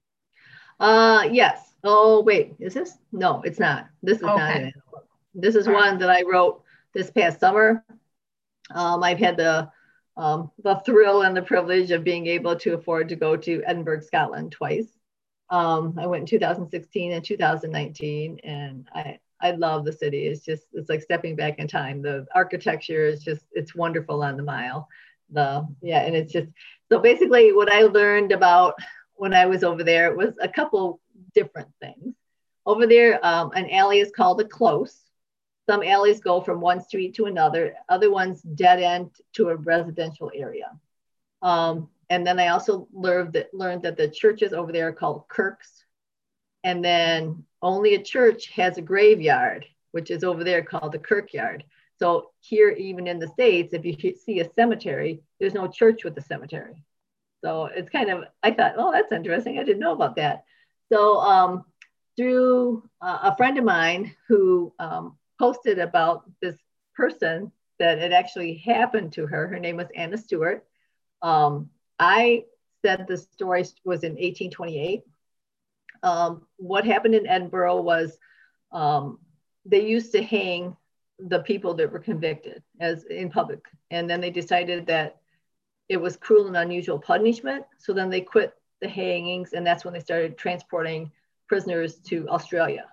Uh, 0.81 1.29
yes. 1.31 1.75
Oh, 1.85 2.23
wait, 2.23 2.55
is 2.59 2.73
this? 2.73 2.97
No, 3.13 3.43
it's 3.43 3.59
not. 3.59 3.87
This 4.03 4.19
is 4.19 4.25
okay. 4.25 4.37
not 4.37 4.57
an 4.57 4.63
anno 4.63 4.83
book. 4.91 5.07
This 5.35 5.55
is 5.55 5.69
one 5.69 5.99
that 5.99 6.09
I 6.09 6.23
wrote 6.23 6.63
this 6.95 7.11
past 7.11 7.41
summer. 7.41 7.85
Um, 8.75 9.03
I've 9.03 9.19
had 9.19 9.37
the 9.37 9.71
um, 10.19 10.51
the 10.65 10.83
thrill 10.85 11.23
and 11.23 11.37
the 11.37 11.43
privilege 11.43 11.93
of 11.93 12.03
being 12.03 12.27
able 12.27 12.57
to 12.57 12.75
afford 12.75 13.09
to 13.09 13.17
go 13.17 13.37
to 13.37 13.63
Edinburgh, 13.65 14.01
Scotland 14.01 14.51
twice. 14.51 14.89
Um, 15.49 15.97
I 15.99 16.07
went 16.07 16.23
in 16.23 16.27
2016 16.27 17.13
and 17.13 17.25
2019, 17.25 18.41
and 18.43 18.89
I, 18.93 19.21
I 19.41 19.53
love 19.53 19.85
the 19.85 19.93
city. 19.93 20.27
It's 20.27 20.45
just, 20.45 20.65
it's 20.73 20.89
like 20.89 21.03
stepping 21.03 21.37
back 21.37 21.61
in 21.61 21.69
time. 21.69 22.03
The 22.03 22.27
architecture 22.35 23.07
is 23.07 23.23
just, 23.23 23.45
it's 23.53 23.77
wonderful 23.77 24.23
on 24.25 24.37
the 24.37 24.43
mile. 24.43 24.89
The, 25.31 25.67
yeah, 25.81 26.01
and 26.01 26.17
it's 26.17 26.33
just, 26.33 26.49
so 26.91 26.99
basically 26.99 27.53
what 27.53 27.73
I 27.73 27.83
learned 27.83 28.33
about 28.33 28.75
when 29.15 29.33
I 29.33 29.47
was 29.47 29.63
over 29.63 29.85
there 29.85 30.17
was 30.17 30.35
a 30.43 30.49
couple 30.49 31.01
different 31.33 31.69
things. 31.81 32.15
Over 32.67 32.87
there, 32.87 33.25
um, 33.25 33.53
an 33.55 33.71
alley 33.71 34.01
is 34.01 34.11
called 34.11 34.39
the 34.39 34.45
Close, 34.45 34.99
some 35.69 35.83
alleys 35.83 36.21
go 36.21 36.41
from 36.41 36.61
one 36.61 36.81
street 36.81 37.15
to 37.15 37.27
another, 37.27 37.75
other 37.89 38.11
ones 38.11 38.41
dead 38.41 38.81
end 38.81 39.11
to 39.35 39.51
a 39.51 39.57
residential 39.57 40.31
area. 40.35 40.71
Um, 41.43 41.91
and 42.09 42.27
then 42.27 42.41
I 42.41 42.49
also 42.49 42.89
learned 42.91 43.35
that, 43.35 43.53
learned 43.53 43.83
that 43.83 43.99
the 43.99 44.09
churches 44.09 44.55
over 44.55 44.73
there 44.73 44.89
are 44.89 44.93
called 44.93 45.29
kirks. 45.29 45.85
And 46.65 46.83
then 46.83 47.45
only 47.61 47.95
a 47.95 48.03
church 48.03 48.49
has 48.51 48.79
a 48.79 48.83
graveyard, 48.83 49.67
which 49.93 50.11
is 50.11 50.25
over 50.25 50.43
there 50.43 50.63
called 50.63 50.93
the 50.93 50.99
kirkyard. 50.99 51.65
So 51.99 52.31
here, 52.41 52.71
even 52.71 53.07
in 53.07 53.19
the 53.19 53.29
States, 53.29 53.75
if 53.75 53.85
you 53.85 54.15
see 54.15 54.41
a 54.41 54.51
cemetery, 54.55 55.21
there's 55.39 55.55
no 55.55 55.69
church 55.69 56.03
with 56.03 56.17
a 56.17 56.23
cemetery. 56.23 56.83
So 57.45 57.67
it's 57.67 57.91
kind 57.91 58.09
of, 58.09 58.25
I 58.43 58.53
thought, 58.53 58.75
oh, 58.79 58.91
that's 58.91 59.13
interesting. 59.13 59.59
I 59.59 59.65
didn't 59.65 59.81
know 59.81 59.93
about 59.93 60.17
that. 60.17 60.45
So 60.91 61.21
um, 61.21 61.65
through 62.17 62.89
uh, 63.03 63.19
a 63.25 63.37
friend 63.37 63.59
of 63.59 63.65
mine 63.65 64.15
who 64.29 64.73
um, 64.79 65.18
posted 65.39 65.79
about 65.79 66.31
this 66.41 66.57
person 66.95 67.53
that 67.79 67.99
it 67.99 68.13
actually 68.13 68.55
happened 68.55 69.13
to 69.13 69.27
her. 69.27 69.47
Her 69.47 69.59
name 69.59 69.77
was 69.77 69.89
Anna 69.95 70.19
Stewart. 70.19 70.65
Um, 71.23 71.71
I 71.99 72.45
said 72.83 73.07
the 73.07 73.17
story 73.17 73.65
was 73.85 74.03
in 74.05 74.13
1828. 74.13 75.03
Um, 76.03 76.47
what 76.57 76.85
happened 76.85 77.15
in 77.15 77.27
Edinburgh 77.27 77.81
was 77.81 78.19
um, 78.73 79.19
they 79.65 79.87
used 79.87 80.13
to 80.13 80.23
hang 80.23 80.77
the 81.19 81.41
people 81.41 81.75
that 81.75 81.91
were 81.91 81.99
convicted 81.99 82.63
as 82.81 83.05
in 83.05 83.31
public, 83.31 83.61
and 83.91 84.09
then 84.09 84.21
they 84.21 84.31
decided 84.31 84.87
that 84.87 85.17
it 85.89 85.97
was 85.97 86.17
cruel 86.17 86.47
and 86.47 86.57
unusual 86.57 86.99
punishment. 86.99 87.65
So 87.79 87.93
then 87.93 88.11
they 88.11 88.21
quit 88.21 88.55
the 88.81 88.89
hangings, 88.89 89.53
and 89.53 89.67
that's 89.67 89.85
when 89.85 89.95
they 89.95 90.01
started 90.01 90.39
transporting 90.39 91.11
prisoners 91.49 91.97
to 91.97 92.29
Australia. 92.29 92.87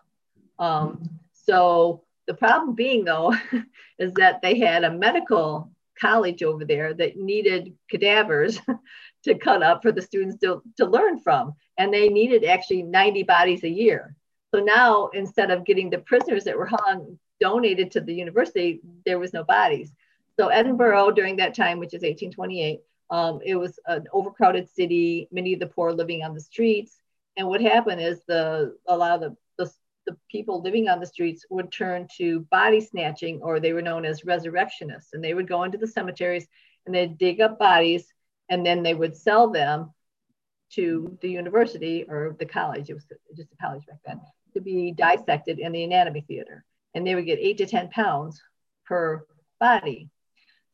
Um, 0.58 1.10
so 1.34 2.05
the 2.28 2.34
problem 2.34 2.76
being, 2.76 3.06
though, 3.06 3.34
is 4.00 4.14
that 4.14 4.42
they 4.42 4.60
had 4.60 4.84
a 4.84 4.92
medical 4.92 5.72
college 6.00 6.44
over 6.44 6.66
there 6.66 6.94
that 6.94 7.18
needed 7.18 7.74
cadavers 7.90 8.60
to 9.24 9.36
cut 9.36 9.64
up 9.64 9.82
for 9.82 9.92
the 9.92 10.02
students 10.02 10.38
to, 10.42 10.62
to 10.78 10.86
learn 10.86 11.20
from. 11.20 11.54
And 11.78 11.94
they 11.94 12.10
needed 12.10 12.44
actually 12.44 12.84
90 12.84 13.24
bodies 13.24 13.64
a 13.64 13.70
year. 13.70 14.16
So 14.54 14.62
now, 14.62 15.08
instead 15.14 15.52
of 15.52 15.66
getting 15.66 15.90
the 15.90 16.00
prisoners 16.00 16.44
that 16.46 16.58
were 16.58 16.70
hung 16.72 17.20
donated 17.42 17.92
to 17.92 18.02
the 18.02 18.14
university, 18.14 18.82
there 19.06 19.20
was 19.20 19.34
no 19.34 19.44
bodies. 19.44 19.92
So 20.40 20.48
Edinburgh 20.48 21.12
during 21.12 21.38
that 21.38 21.56
time, 21.56 21.80
which 21.80 21.94
is 21.94 22.02
1828, 22.02 22.82
um, 23.10 23.40
it 23.46 23.56
was 23.56 23.80
an 23.86 24.06
overcrowded 24.12 24.70
city, 24.70 25.28
many 25.32 25.54
of 25.54 25.60
the 25.60 25.68
poor 25.68 25.92
living 25.92 26.24
on 26.24 26.34
the 26.34 26.40
streets. 26.40 26.98
And 27.38 27.48
what 27.48 27.62
happened 27.62 28.02
is 28.02 28.22
the 28.28 28.78
a 28.88 28.98
lot 28.98 29.12
of 29.12 29.22
the 29.22 29.38
the 30.06 30.18
people 30.30 30.62
living 30.62 30.88
on 30.88 31.00
the 31.00 31.06
streets 31.06 31.46
would 31.50 31.72
turn 31.72 32.08
to 32.18 32.42
body 32.52 32.82
snatching, 32.82 33.42
or 33.42 33.60
they 33.60 33.74
were 33.74 33.82
known 33.82 34.06
as 34.06 34.26
resurrectionists. 34.26 35.14
And 35.14 35.24
they 35.24 35.34
would 35.34 35.48
go 35.48 35.64
into 35.64 35.78
the 35.78 35.88
cemeteries 35.88 36.48
and 36.86 36.94
they'd 36.94 37.18
dig 37.18 37.42
up 37.42 37.58
bodies 37.60 38.06
and 38.50 38.66
then 38.66 38.84
they 38.84 38.94
would 38.94 39.16
sell 39.16 39.50
them 39.50 39.92
to 40.72 41.18
the 41.22 41.30
university 41.30 42.06
or 42.08 42.36
the 42.40 42.46
college, 42.46 42.90
it 42.90 42.94
was 42.94 43.06
just 43.36 43.54
a 43.54 43.58
college 43.64 43.86
back 43.86 44.00
then, 44.06 44.20
to 44.54 44.62
be 44.62 44.92
dissected 44.92 45.60
in 45.60 45.72
the 45.72 45.84
anatomy 45.84 46.22
theater. 46.22 46.64
And 46.94 47.06
they 47.06 47.16
would 47.16 47.26
get 47.26 47.40
eight 47.40 47.58
to 47.60 47.66
10 47.66 47.90
pounds 47.90 48.42
per 48.86 49.26
body. 49.60 50.10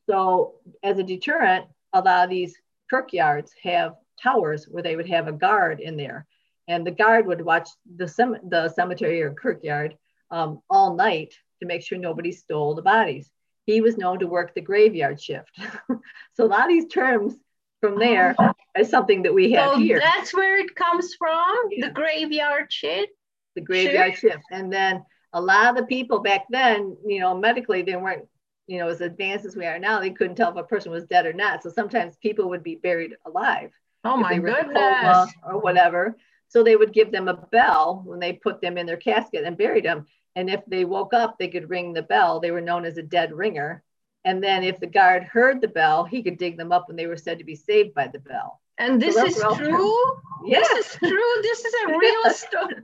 So, 0.10 0.56
as 0.84 0.98
a 0.98 1.04
deterrent, 1.04 1.66
a 1.94 2.02
lot 2.02 2.24
of 2.24 2.30
these 2.30 2.56
kirkyards 2.92 3.52
have 3.64 3.96
towers 4.22 4.66
where 4.66 4.84
they 4.84 4.96
would 4.96 5.10
have 5.10 5.28
a 5.28 5.34
guard 5.34 5.80
in 5.80 5.98
there 5.98 6.26
and 6.72 6.88
the 6.88 6.92
guard 6.92 7.28
would 7.28 7.42
watch 7.42 7.70
the, 7.98 8.08
sem- 8.08 8.50
the 8.50 8.70
cemetery 8.70 9.22
or 9.22 9.34
kirkyard 9.34 9.98
um, 10.32 10.62
all 10.70 10.96
night 10.96 11.34
to 11.60 11.66
make 11.68 11.84
sure 11.84 11.98
nobody 11.98 12.32
stole 12.32 12.76
the 12.76 12.82
bodies. 12.82 13.30
He 13.66 13.82
was 13.82 13.98
known 13.98 14.20
to 14.20 14.28
work 14.28 14.56
the 14.56 14.62
graveyard 14.62 15.22
shift. 15.22 15.52
so 16.34 16.46
a 16.46 16.48
lot 16.48 16.64
of 16.64 16.70
these 16.70 16.88
terms 16.88 17.36
from 17.82 18.00
there 18.00 18.36
oh. 18.40 18.54
is 18.78 18.90
something 18.90 19.24
that 19.24 19.34
we 19.34 19.52
have 19.52 19.74
so 19.74 19.80
here. 19.80 20.00
That's 20.00 20.34
where 20.34 20.58
it 20.58 20.74
comes 20.76 21.14
from, 21.16 21.56
yeah. 21.72 21.88
the 21.88 21.94
graveyard 21.94 22.72
shift. 22.72 23.12
The 23.56 23.62
graveyard 23.62 24.14
shift. 24.14 24.22
shift. 24.22 24.44
And 24.52 24.72
then 24.72 25.04
a 25.34 25.42
lot 25.42 25.70
of 25.70 25.76
the 25.76 25.86
people 25.86 26.20
back 26.20 26.46
then, 26.50 26.96
you 27.06 27.20
know, 27.20 27.38
medically 27.38 27.82
they 27.82 27.98
weren't, 27.98 28.26
you 28.68 28.80
know, 28.80 28.88
as 28.88 29.02
advanced 29.02 29.46
as 29.46 29.58
we 29.58 29.66
are 29.66 29.80
now, 29.80 30.00
they 30.00 30.12
couldn't 30.12 30.38
tell 30.38 30.52
if 30.52 30.58
a 30.58 30.64
person 30.64 30.92
was 30.92 31.06
dead 31.06 31.26
or 31.26 31.34
not. 31.34 31.64
So 31.64 31.70
sometimes 31.70 32.16
people 32.18 32.50
would 32.50 32.64
be 32.64 32.76
buried 32.76 33.16
alive. 33.26 33.72
Oh 34.04 34.18
my 34.18 34.38
goodness. 34.38 35.30
Or 35.46 35.60
whatever. 35.60 36.16
So 36.52 36.64
they 36.64 36.76
would 36.76 36.92
give 36.92 37.14
them 37.14 37.30
a 37.30 37.34
bell 37.34 38.02
when 38.06 38.20
they 38.20 38.34
put 38.34 38.60
them 38.60 38.78
in 38.78 38.86
their 38.86 38.98
casket 38.98 39.46
and 39.46 39.58
buried 39.58 39.86
them. 39.86 40.06
And 40.36 40.50
if 40.50 40.60
they 40.68 40.84
woke 40.84 41.14
up, 41.14 41.40
they 41.40 41.48
could 41.48 41.70
ring 41.70 41.94
the 41.94 42.02
bell. 42.02 42.42
They 42.42 42.52
were 42.52 42.60
known 42.60 42.84
as 42.84 42.98
a 42.98 43.04
dead 43.04 43.32
ringer. 43.32 43.84
And 44.26 44.44
then 44.44 44.62
if 44.66 44.78
the 44.78 44.88
guard 44.88 45.24
heard 45.24 45.62
the 45.62 45.70
bell, 45.70 46.04
he 46.04 46.22
could 46.22 46.38
dig 46.38 46.58
them 46.58 46.74
up 46.74 46.90
when 46.90 46.98
they 46.98 47.08
were 47.08 47.16
said 47.16 47.40
to 47.40 47.46
be 47.46 47.56
saved 47.56 47.94
by 47.94 48.08
the 48.08 48.20
bell. 48.20 48.60
And 48.78 49.02
this 49.02 49.16
so 49.16 49.26
is 49.28 49.38
true? 49.58 49.98
Yes. 50.44 50.68
This 50.74 50.88
is 50.88 51.00
true. 51.00 51.42
This 51.42 51.64
is 51.64 51.74
a 51.86 51.98
real 51.98 52.24
story. 52.34 52.76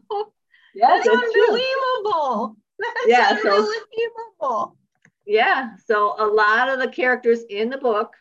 Yes, 0.73 1.05
That's 1.05 1.09
unbelievable. 1.09 2.55
That's 2.79 3.07
yeah, 3.07 3.29
unbelievable. 3.31 3.75
So, 4.39 4.77
yeah. 5.25 5.71
So 5.87 6.15
a 6.17 6.25
lot 6.25 6.69
of 6.69 6.79
the 6.79 6.87
characters 6.87 7.43
in 7.49 7.69
the 7.69 7.79
book 7.79 8.13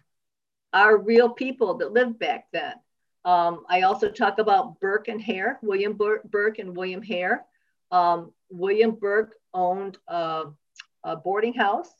are 0.72 0.98
real 0.98 1.28
people 1.28 1.74
that 1.74 1.92
lived 1.92 2.18
back 2.18 2.48
then. 2.52 2.74
Um, 3.26 3.64
I 3.68 3.82
also 3.82 4.08
talk 4.08 4.38
about 4.38 4.78
Burke 4.78 5.08
and 5.08 5.20
Hare, 5.20 5.58
William 5.60 5.94
Bur- 5.94 6.22
Burke 6.24 6.60
and 6.60 6.76
William 6.76 7.02
Hare. 7.02 7.44
Um, 7.90 8.32
William 8.50 8.92
Burke 8.92 9.34
owned 9.52 9.98
a, 10.06 10.44
a, 11.02 11.16
boarding 11.16 11.52
house 11.52 11.90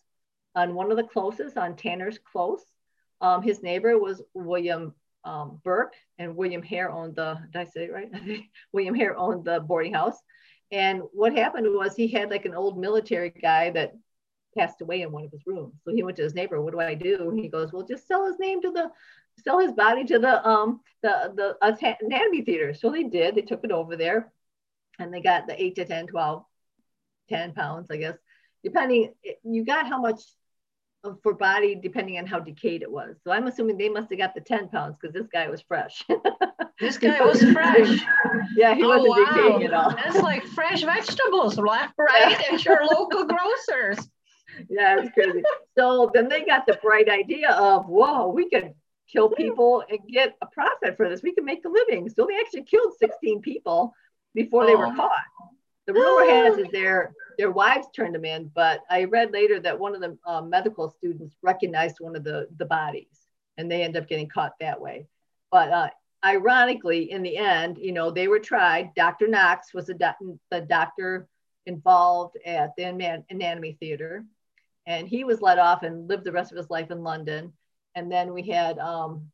on 0.55 0.75
one 0.75 0.93
of 0.93 0.97
the 0.97 1.03
closes 1.03 1.57
on 1.57 1.75
Tanner's 1.75 2.19
Close. 2.19 2.63
Um, 3.21 3.43
his 3.43 3.61
neighbor 3.61 3.99
was 3.99 4.23
William 4.35 4.95
um, 5.25 5.61
Burke, 5.65 5.95
and 6.19 6.37
William 6.37 6.63
Hare 6.63 6.93
owned 6.93 7.17
the, 7.17 7.39
did 7.53 7.61
I 7.61 7.65
say 7.65 7.89
right? 7.89 8.11
William 8.73 8.95
Hare 8.95 9.17
owned 9.19 9.45
the 9.45 9.59
boarding 9.59 9.95
house. 9.95 10.19
And 10.71 11.03
what 11.13 11.37
happened 11.37 11.67
was 11.75 11.97
he 11.97 12.07
had 12.07 12.31
like 12.31 12.45
an 12.45 12.55
old 12.55 12.79
military 12.79 13.31
guy 13.31 13.71
that 13.71 13.95
passed 14.57 14.81
away 14.81 15.03
in 15.03 15.11
one 15.11 15.25
of 15.25 15.33
his 15.33 15.47
rooms. 15.47 15.75
So 15.85 15.93
he 15.93 16.05
went 16.05 16.17
to 16.19 16.23
his 16.23 16.35
neighbor, 16.35 16.61
what 16.61 16.73
do 16.73 16.81
I 16.81 16.95
do? 16.95 17.33
He 17.37 17.49
goes, 17.49 17.73
well, 17.73 17.85
just 17.85 18.07
sell 18.07 18.27
his 18.27 18.39
name 18.39 18.63
to 18.63 18.71
the 18.71 18.91
sell 19.45 19.59
his 19.59 19.73
body 19.73 20.05
to 20.05 20.19
the 20.19 20.47
um 20.47 20.81
the 21.03 21.57
the 21.61 21.97
anatomy 22.01 22.43
theater. 22.43 22.75
So 22.75 22.91
they 22.91 23.05
did. 23.05 23.35
They 23.35 23.43
took 23.43 23.65
it 23.65 23.73
over 23.73 23.97
there, 23.97 24.33
and 24.99 25.13
they 25.13 25.21
got 25.21 25.47
the 25.47 25.61
eight 25.61 25.77
to 25.77 25.85
10, 25.85 26.09
12, 26.09 26.45
10 27.29 27.53
pounds, 27.53 27.91
I 27.91 27.97
guess, 27.97 28.17
depending. 28.65 29.13
You 29.45 29.65
got 29.65 29.87
how 29.87 30.01
much 30.01 30.21
for 31.23 31.35
body 31.35 31.75
depending 31.75 32.19
on 32.19 32.27
how 32.27 32.41
decayed 32.41 32.83
it 32.83 32.91
was. 32.91 33.17
So 33.23 33.31
I'm 33.31 33.47
assuming 33.47 33.79
they 33.79 33.89
must 33.89 34.11
have 34.11 34.19
got 34.19 34.35
the 34.35 34.41
10 34.41 34.69
pounds 34.69 34.97
because 35.01 35.15
this 35.15 35.29
guy 35.33 35.49
was 35.49 35.61
fresh. 35.63 36.05
this 36.81 36.99
guy 36.99 37.21
was 37.25 37.43
fresh. 37.43 38.01
Yeah, 38.57 38.75
he 38.75 38.85
oh, 38.85 38.89
wasn't 38.89 39.09
wow. 39.11 39.35
decaying 39.35 39.63
at 39.65 39.73
all. 39.73 39.91
That's 39.91 40.19
like 40.19 40.45
fresh 40.47 40.83
vegetables 40.83 41.59
left, 41.59 41.95
right, 41.99 42.53
at 42.53 42.65
your 42.65 42.85
local 42.85 43.25
grocers. 43.25 44.09
Yeah, 44.69 45.01
it's 45.01 45.13
crazy. 45.13 45.43
So 45.77 46.11
then 46.15 46.29
they 46.29 46.45
got 46.45 46.67
the 46.67 46.79
bright 46.83 47.09
idea 47.09 47.51
of, 47.51 47.87
whoa, 47.87 48.29
we 48.29 48.49
could 48.49 48.73
kill 49.11 49.31
people 49.31 49.85
and 49.89 49.99
get 50.09 50.37
a 50.43 50.47
profit 50.47 50.97
for 50.97 51.09
this. 51.09 51.23
We 51.23 51.35
can 51.35 51.45
make 51.45 51.65
a 51.65 51.69
living. 51.69 52.09
So 52.09 52.27
they 52.27 52.39
actually 52.39 52.65
killed 52.65 52.95
16 52.99 53.41
people 53.41 53.95
before 54.35 54.67
they 54.67 54.77
were 54.77 54.95
caught. 54.95 55.13
The 55.87 55.95
rumor 55.95 56.31
has 56.31 56.59
is 56.59 56.69
their 56.73 57.15
their 57.39 57.51
wives 57.51 57.87
turned 57.95 58.15
them 58.15 58.25
in, 58.25 58.51
but 58.55 58.81
I 58.91 59.05
read 59.05 59.33
later 59.33 59.61
that 59.61 59.79
one 59.79 59.95
of 59.95 60.01
the 60.01 60.17
uh, 60.27 60.41
medical 60.41 60.89
students 60.89 61.37
recognized 61.43 61.97
one 62.01 62.17
of 62.17 62.25
the 62.25 62.49
the 62.57 62.67
bodies, 62.67 63.21
and 63.57 63.71
they 63.71 63.83
end 63.83 63.97
up 63.97 64.09
getting 64.09 64.29
caught 64.29 64.55
that 64.61 64.81
way. 64.81 65.07
But 65.51 65.71
uh, 65.71 65.89
ironically, 66.25 67.11
in 67.11 67.23
the 67.23 67.37
end, 67.37 67.79
you 67.79 67.93
know, 67.93 68.11
they 68.11 68.29
were 68.29 68.39
tried. 68.39 68.95
Dr. 68.95 69.29
Knox 69.29 69.73
was 69.73 69.87
the, 69.87 70.15
the 70.51 70.61
doctor 70.63 71.29
involved 71.67 72.37
at 72.45 72.73
the 72.77 72.85
Anatomy 73.31 73.77
Theater, 73.79 74.25
and 74.87 75.09
he 75.09 75.25
was 75.25 75.41
let 75.41 75.59
off 75.59 75.83
and 75.83 76.09
lived 76.09 76.25
the 76.25 76.33
rest 76.33 76.53
of 76.53 76.59
his 76.59 76.71
life 76.71 76.91
in 76.91 77.03
London. 77.03 77.53
And 77.97 78.13
then 78.13 78.33
we 78.33 78.43
had 78.43 78.79
um, 78.79 79.33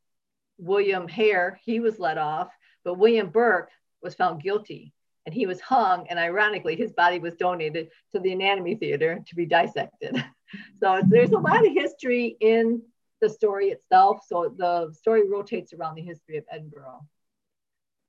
William 0.56 1.08
Hare, 1.08 1.60
he 1.64 1.80
was 1.80 1.98
let 1.98 2.16
off, 2.16 2.48
but 2.84 2.94
William 2.94 3.28
Burke 3.28 3.70
was 4.02 4.14
found 4.14 4.42
guilty 4.42 4.94
and 5.26 5.34
he 5.34 5.46
was 5.46 5.60
hung. 5.60 6.06
And 6.08 6.18
ironically, 6.18 6.76
his 6.76 6.92
body 6.92 7.18
was 7.18 7.34
donated 7.34 7.88
to 8.12 8.20
the 8.20 8.32
Anatomy 8.32 8.76
Theater 8.76 9.22
to 9.26 9.34
be 9.34 9.46
dissected. 9.46 10.24
so 10.80 11.02
there's 11.08 11.32
a 11.32 11.38
lot 11.38 11.66
of 11.66 11.72
history 11.72 12.36
in 12.40 12.80
the 13.20 13.28
story 13.28 13.68
itself. 13.70 14.20
So 14.26 14.54
the 14.56 14.92
story 14.92 15.28
rotates 15.28 15.72
around 15.72 15.96
the 15.96 16.02
history 16.02 16.38
of 16.38 16.44
Edinburgh. 16.50 17.00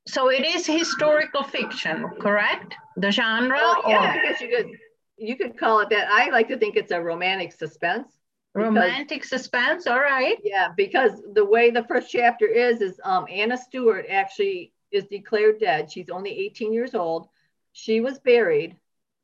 So 0.07 0.29
it 0.29 0.45
is 0.45 0.67
historical 0.67 1.43
fiction, 1.43 2.09
correct? 2.19 2.75
The 2.97 3.09
genre? 3.09 3.57
Uh, 3.57 3.81
yeah, 3.87 4.03
or? 4.03 4.19
I 4.19 4.21
guess 4.21 4.41
you 4.41 4.49
could 4.49 4.67
you 5.17 5.37
could 5.37 5.57
call 5.57 5.79
it 5.79 5.89
that. 5.91 6.09
I 6.09 6.29
like 6.29 6.49
to 6.49 6.57
think 6.57 6.75
it's 6.75 6.91
a 6.91 7.01
romantic 7.01 7.53
suspense. 7.53 8.11
Romantic 8.53 9.23
suspense, 9.23 9.87
all 9.87 9.99
right. 9.99 10.37
Yeah, 10.43 10.69
because 10.77 11.21
the 11.33 11.45
way 11.45 11.71
the 11.71 11.83
first 11.85 12.11
chapter 12.11 12.45
is 12.45 12.81
is 12.81 12.99
um, 13.03 13.25
Anna 13.29 13.57
Stewart 13.57 14.05
actually 14.09 14.73
is 14.91 15.05
declared 15.05 15.59
dead. 15.59 15.91
She's 15.91 16.09
only 16.09 16.31
18 16.31 16.71
years 16.71 16.93
old. 16.93 17.27
She 17.71 17.99
was 17.99 18.19
buried, 18.19 18.77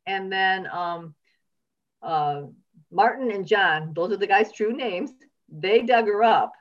and 0.08 0.32
then 0.32 0.68
um, 0.68 1.14
uh, 2.02 2.44
Martin 2.92 3.32
and 3.32 3.46
John, 3.46 3.94
those 3.94 4.12
are 4.12 4.18
the 4.18 4.26
guys' 4.26 4.52
true 4.52 4.74
names 4.74 5.12
they 5.52 5.82
dug 5.82 6.06
her 6.06 6.24
up 6.24 6.54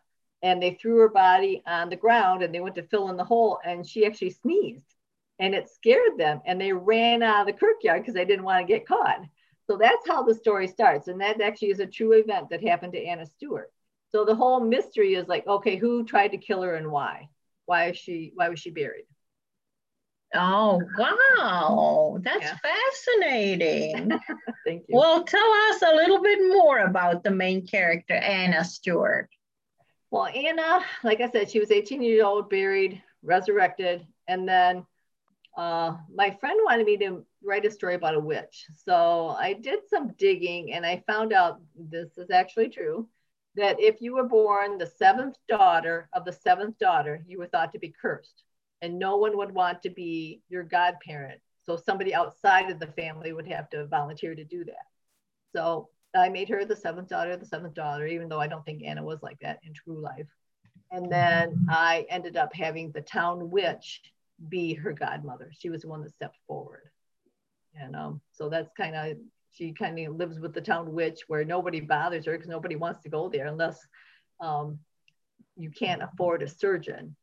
and 0.42 0.62
they 0.62 0.75
threw 0.75 0.98
her 0.98 1.08
body 1.08 1.62
on 1.66 1.90
the 1.90 1.96
ground 1.96 2.42
and 2.42 2.54
they 2.54 2.60
went 2.60 2.75
to 2.76 2.82
fill 2.82 3.10
in 3.10 3.16
the 3.16 3.25
hole 3.25 3.58
and 3.64 3.87
she 3.87 4.06
actually 4.06 4.30
sneezed 4.30 4.94
and 5.38 5.54
it 5.54 5.68
scared 5.68 6.16
them 6.16 6.40
and 6.46 6.60
they 6.60 6.72
ran 6.72 7.22
out 7.22 7.40
of 7.40 7.46
the 7.46 7.58
kirkyard 7.58 8.02
because 8.02 8.14
they 8.14 8.25
didn't 8.25 8.44
want 8.44 8.66
to 8.66 8.72
get 8.72 8.87
caught. 8.87 9.20
So 9.68 9.76
that's 9.76 10.08
how 10.08 10.22
the 10.22 10.34
story 10.34 10.66
starts. 10.66 11.08
And 11.08 11.20
that 11.20 11.42
actually 11.42 11.70
is 11.70 11.80
a 11.80 11.87
true 11.87 12.12
event 12.12 12.48
that 12.48 12.66
happened 12.66 12.94
to 12.94 13.04
Anna 13.04 13.26
Stewart. 13.26 13.70
So 14.10 14.25
the 14.25 14.34
whole 14.34 14.60
mystery 14.60 15.14
is 15.14 15.28
like, 15.28 15.46
okay, 15.46 15.76
who 15.76 16.04
tried 16.04 16.28
to 16.28 16.38
kill 16.38 16.62
her 16.62 16.75
and 16.75 16.90
why? 16.90 17.28
Why 17.66 17.90
is 17.90 17.98
she 17.98 18.32
why 18.34 18.48
was 18.48 18.58
she 18.58 18.70
buried? 18.70 19.04
Oh, 20.34 20.80
wow. 20.98 22.18
That's 22.22 22.44
yeah. 22.44 22.56
fascinating. 22.62 24.10
Thank 24.66 24.84
you. 24.88 24.96
Well, 24.96 25.25
tell 25.25 25.50
us 25.70 25.82
a 25.82 25.94
little 25.94 26.22
bit 26.22 26.38
more 26.48 26.78
about 26.80 27.22
the 27.22 27.30
main 27.30 27.66
character, 27.66 28.14
Anna 28.14 28.64
Stewart. 28.64 29.28
Well, 30.10 30.26
Anna, 30.26 30.82
like 31.02 31.20
I 31.20 31.30
said, 31.30 31.50
she 31.50 31.60
was 31.60 31.70
18 31.70 32.02
years 32.02 32.25
old, 32.25 32.48
buried, 32.48 33.02
resurrected. 33.22 34.06
And 34.26 34.48
then 34.48 34.87
uh, 35.59 35.97
my 36.15 36.31
friend 36.31 36.57
wanted 36.65 36.87
me 36.87 36.97
to 36.97 37.27
write 37.43 37.67
a 37.67 37.71
story 37.71 37.97
about 37.97 38.15
a 38.15 38.21
witch. 38.21 38.65
So 38.77 39.31
I 39.31 39.55
did 39.55 39.81
some 39.91 40.12
digging 40.17 40.73
and 40.73 40.87
I 40.87 41.03
found 41.05 41.33
out 41.33 41.61
this 41.77 42.17
is 42.17 42.31
actually 42.31 42.69
true 42.69 43.09
that 43.57 43.81
if 43.81 44.00
you 44.00 44.15
were 44.15 44.29
born 44.29 44.79
the 44.79 44.87
seventh 44.87 45.35
daughter 45.49 46.09
of 46.12 46.25
the 46.25 46.33
seventh 46.33 46.79
daughter, 46.79 47.25
you 47.27 47.38
were 47.38 47.49
thought 47.49 47.73
to 47.73 47.81
be 47.81 47.93
cursed 48.00 48.45
and 48.83 49.00
no 49.00 49.17
one 49.17 49.37
would 49.37 49.53
want 49.53 49.83
to 49.83 49.91
be 49.91 50.41
your 50.49 50.62
godparent. 50.62 51.41
So 51.67 51.77
somebody 51.77 52.15
outside 52.15 52.71
of 52.71 52.79
the 52.79 52.87
family 52.87 53.33
would 53.33 53.49
have 53.49 53.69
to 53.71 53.85
volunteer 53.88 54.37
to 54.37 54.45
do 54.45 54.65
that. 54.65 54.87
So 55.57 55.88
I 56.15 56.29
made 56.29 56.49
her 56.50 56.65
the 56.65 56.77
seventh 56.77 57.09
daughter, 57.09 57.33
of 57.33 57.41
the 57.41 57.47
seventh 57.47 57.75
daughter, 57.75 58.07
even 58.07 58.29
though 58.29 58.41
I 58.41 58.47
don't 58.47 58.65
think 58.65 58.85
Anna 58.85 59.03
was 59.03 59.25
like 59.25 59.41
that 59.41 59.59
in 59.65 59.75
true 59.75 60.00
life. 60.00 60.29
And 60.93 61.11
then 61.11 61.67
I 61.69 62.07
ended 62.09 62.37
up 62.37 62.55
having 62.55 62.93
the 62.93 63.03
town 63.03 63.50
witch 63.50 64.00
be 64.49 64.75
her 64.75 64.92
godmother. 64.92 65.50
She 65.59 65.71
was 65.71 65.83
the 65.83 65.88
one 65.88 66.02
that 66.02 66.14
stepped 66.14 66.38
forward. 66.47 66.90
And 67.75 67.95
um, 67.95 68.21
so 68.33 68.49
that's 68.49 68.71
kind 68.76 68.95
of, 68.95 69.16
she 69.52 69.73
kind 69.73 69.99
of 69.99 70.16
lives 70.16 70.38
with 70.38 70.54
the 70.54 70.61
town 70.61 70.92
witch 70.92 71.22
where 71.27 71.44
nobody 71.44 71.81
bothers 71.81 72.27
her 72.27 72.33
because 72.33 72.48
nobody 72.48 72.77
wants 72.77 73.03
to 73.03 73.09
go 73.09 73.29
there 73.29 73.46
unless 73.46 73.79
um, 74.40 74.79
you 75.57 75.70
can't 75.70 76.03
afford 76.03 76.42
a 76.42 76.48
surgeon 76.48 77.16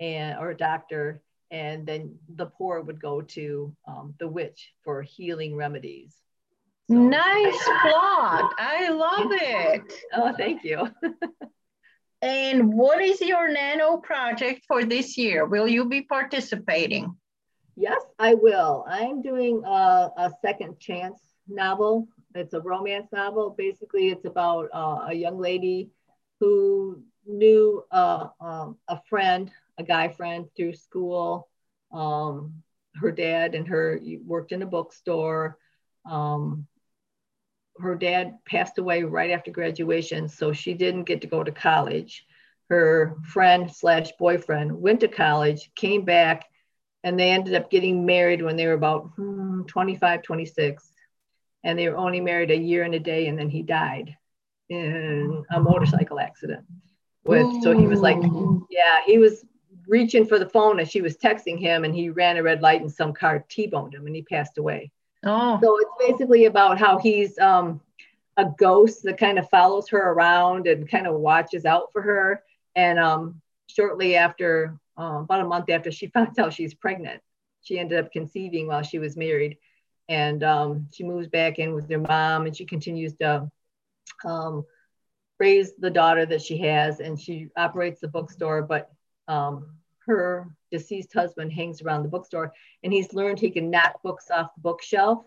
and 0.00 0.38
or 0.38 0.50
a 0.50 0.56
doctor. 0.56 1.22
And 1.50 1.86
then 1.86 2.16
the 2.34 2.46
poor 2.46 2.80
would 2.80 3.00
go 3.00 3.20
to 3.20 3.76
um, 3.86 4.14
the 4.18 4.28
witch 4.28 4.72
for 4.82 5.02
healing 5.02 5.54
remedies. 5.54 6.16
So, 6.90 6.96
nice 6.96 7.64
plot. 7.82 8.54
I 8.58 8.88
love 8.90 9.28
it. 9.32 9.92
Oh 10.14 10.32
thank 10.36 10.64
you 10.64 10.88
and 12.22 12.72
what 12.72 13.02
is 13.02 13.20
your 13.20 13.52
nano 13.52 13.96
project 13.96 14.64
for 14.66 14.84
this 14.84 15.18
year? 15.18 15.44
Will 15.44 15.68
you 15.68 15.88
be 15.88 16.02
participating? 16.02 17.14
Yes 17.76 18.02
i 18.18 18.34
will. 18.34 18.84
I'm 18.88 19.22
doing 19.22 19.62
a, 19.64 20.10
a 20.16 20.30
second 20.40 20.78
chance 20.78 21.20
novel. 21.48 22.06
It's 22.34 22.54
a 22.54 22.60
romance 22.60 23.08
novel. 23.12 23.54
Basically 23.58 24.08
it's 24.08 24.24
about 24.24 24.68
uh, 24.72 25.06
a 25.08 25.14
young 25.14 25.38
lady 25.38 25.90
who 26.38 27.02
knew 27.26 27.84
uh, 27.90 28.28
um, 28.40 28.76
a 28.88 29.00
friend 29.08 29.50
a 29.78 29.82
guy 29.82 30.08
friend 30.08 30.46
through 30.56 30.74
school. 30.74 31.48
Um, 31.92 32.62
her 32.96 33.10
dad 33.10 33.54
and 33.54 33.66
her 33.68 33.98
worked 34.24 34.52
in 34.52 34.62
a 34.62 34.66
bookstore. 34.66 35.58
Um, 36.04 36.66
her 37.78 37.94
dad 37.94 38.38
passed 38.44 38.78
away 38.78 39.02
right 39.02 39.30
after 39.30 39.50
graduation, 39.50 40.28
so 40.28 40.52
she 40.52 40.74
didn't 40.74 41.04
get 41.04 41.20
to 41.22 41.26
go 41.26 41.42
to 41.42 41.52
college. 41.52 42.26
Her 42.68 43.16
friend 43.24 43.70
slash 43.70 44.12
boyfriend 44.18 44.72
went 44.72 45.00
to 45.00 45.08
college, 45.08 45.70
came 45.74 46.04
back, 46.04 46.44
and 47.04 47.18
they 47.18 47.30
ended 47.30 47.54
up 47.54 47.70
getting 47.70 48.06
married 48.06 48.42
when 48.42 48.56
they 48.56 48.66
were 48.66 48.72
about 48.74 49.10
hmm, 49.16 49.62
25, 49.64 50.22
26. 50.22 50.88
And 51.64 51.78
they 51.78 51.88
were 51.88 51.96
only 51.96 52.20
married 52.20 52.50
a 52.50 52.56
year 52.56 52.82
and 52.82 52.94
a 52.94 53.00
day, 53.00 53.26
and 53.26 53.38
then 53.38 53.48
he 53.48 53.62
died 53.62 54.16
in 54.68 55.44
a 55.50 55.60
motorcycle 55.60 56.18
accident. 56.18 56.64
With 57.24 57.62
so 57.62 57.76
he 57.76 57.86
was 57.86 58.00
like, 58.00 58.18
yeah, 58.70 59.00
he 59.06 59.18
was 59.18 59.44
reaching 59.86 60.26
for 60.26 60.38
the 60.38 60.48
phone 60.48 60.80
and 60.80 60.88
she 60.88 61.00
was 61.00 61.16
texting 61.16 61.58
him 61.58 61.84
and 61.84 61.94
he 61.94 62.10
ran 62.10 62.36
a 62.36 62.42
red 62.42 62.62
light 62.62 62.80
and 62.80 62.90
some 62.90 63.12
car 63.12 63.44
T-boned 63.48 63.94
him 63.94 64.06
and 64.06 64.14
he 64.14 64.22
passed 64.22 64.58
away. 64.58 64.90
Oh. 65.24 65.58
So 65.62 65.78
it's 65.78 65.90
basically 65.98 66.46
about 66.46 66.78
how 66.78 66.98
he's 66.98 67.38
um, 67.38 67.80
a 68.36 68.46
ghost 68.58 69.02
that 69.04 69.18
kind 69.18 69.38
of 69.38 69.48
follows 69.50 69.88
her 69.88 70.12
around 70.12 70.66
and 70.66 70.88
kind 70.88 71.06
of 71.06 71.14
watches 71.14 71.64
out 71.64 71.92
for 71.92 72.02
her. 72.02 72.42
And 72.74 72.98
um, 72.98 73.40
shortly 73.68 74.16
after, 74.16 74.78
uh, 74.98 75.20
about 75.20 75.40
a 75.40 75.48
month 75.48 75.70
after 75.70 75.90
she 75.92 76.06
finds 76.14 76.38
out 76.38 76.52
she's 76.52 76.74
pregnant, 76.74 77.22
she 77.62 77.78
ended 77.78 78.04
up 78.04 78.12
conceiving 78.12 78.66
while 78.66 78.82
she 78.82 78.98
was 78.98 79.16
married. 79.16 79.58
And 80.08 80.42
um, 80.42 80.88
she 80.92 81.04
moves 81.04 81.28
back 81.28 81.58
in 81.58 81.74
with 81.74 81.88
her 81.90 81.98
mom 81.98 82.46
and 82.46 82.56
she 82.56 82.64
continues 82.64 83.14
to 83.14 83.50
um, 84.24 84.64
raise 85.38 85.74
the 85.76 85.90
daughter 85.90 86.26
that 86.26 86.42
she 86.42 86.58
has 86.58 87.00
and 87.00 87.18
she 87.18 87.48
operates 87.56 88.00
the 88.00 88.08
bookstore, 88.08 88.62
but 88.62 88.90
um, 89.28 89.76
her 90.06 90.48
deceased 90.70 91.12
husband 91.12 91.52
hangs 91.52 91.82
around 91.82 92.02
the 92.02 92.08
bookstore 92.08 92.52
and 92.82 92.92
he's 92.92 93.12
learned 93.12 93.38
he 93.38 93.50
can 93.50 93.70
knock 93.70 94.02
books 94.02 94.30
off 94.30 94.54
the 94.54 94.60
bookshelf 94.60 95.24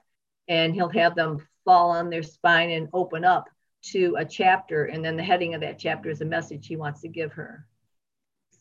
and 0.47 0.73
he'll 0.73 0.89
have 0.89 1.15
them 1.15 1.45
fall 1.63 1.91
on 1.91 2.09
their 2.09 2.23
spine 2.23 2.71
and 2.71 2.89
open 2.93 3.23
up 3.23 3.45
to 3.81 4.15
a 4.17 4.25
chapter 4.25 4.85
and 4.85 5.03
then 5.03 5.15
the 5.15 5.23
heading 5.23 5.53
of 5.53 5.61
that 5.61 5.79
chapter 5.79 6.09
is 6.09 6.21
a 6.21 6.25
message 6.25 6.67
he 6.67 6.75
wants 6.75 7.01
to 7.01 7.07
give 7.07 7.33
her. 7.33 7.65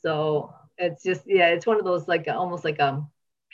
So 0.02 0.52
it's 0.78 1.02
just 1.02 1.22
yeah 1.26 1.48
it's 1.48 1.66
one 1.66 1.78
of 1.78 1.84
those 1.84 2.08
like 2.08 2.26
almost 2.28 2.64
like 2.64 2.78
a 2.80 3.06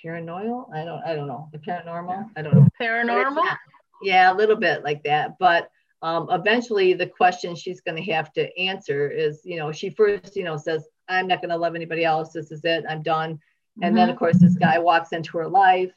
paranoid 0.02 0.64
i 0.74 0.84
don't 0.84 1.02
i 1.04 1.14
don't 1.14 1.26
know. 1.26 1.48
The 1.52 1.58
paranormal? 1.58 2.30
I 2.36 2.42
don't 2.42 2.54
know. 2.54 2.66
Paranormal? 2.80 3.56
Yeah 4.02 4.32
a 4.32 4.34
little 4.34 4.56
bit 4.56 4.82
like 4.82 5.02
that 5.04 5.38
but 5.38 5.70
um, 6.02 6.28
eventually 6.30 6.94
the 6.94 7.06
question 7.06 7.54
she's 7.54 7.82
going 7.82 8.02
to 8.02 8.12
have 8.12 8.32
to 8.32 8.58
answer 8.58 9.10
is 9.10 9.42
you 9.44 9.56
know 9.56 9.70
she 9.70 9.90
first 9.90 10.34
you 10.34 10.44
know 10.44 10.56
says 10.56 10.88
I'm 11.10 11.26
not 11.26 11.40
going 11.40 11.50
to 11.50 11.56
love 11.56 11.74
anybody 11.74 12.04
else. 12.04 12.32
This 12.32 12.50
is 12.50 12.64
it. 12.64 12.84
I'm 12.88 13.02
done. 13.02 13.34
Mm-hmm. 13.34 13.84
And 13.84 13.96
then, 13.96 14.08
of 14.08 14.16
course, 14.16 14.38
this 14.38 14.56
guy 14.56 14.78
walks 14.78 15.12
into 15.12 15.38
her 15.38 15.48
life 15.48 15.92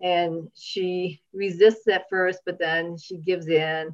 and 0.00 0.48
she 0.54 1.20
resists 1.32 1.88
at 1.88 2.08
first, 2.08 2.40
but 2.46 2.58
then 2.58 2.96
she 2.96 3.18
gives 3.18 3.48
in. 3.48 3.92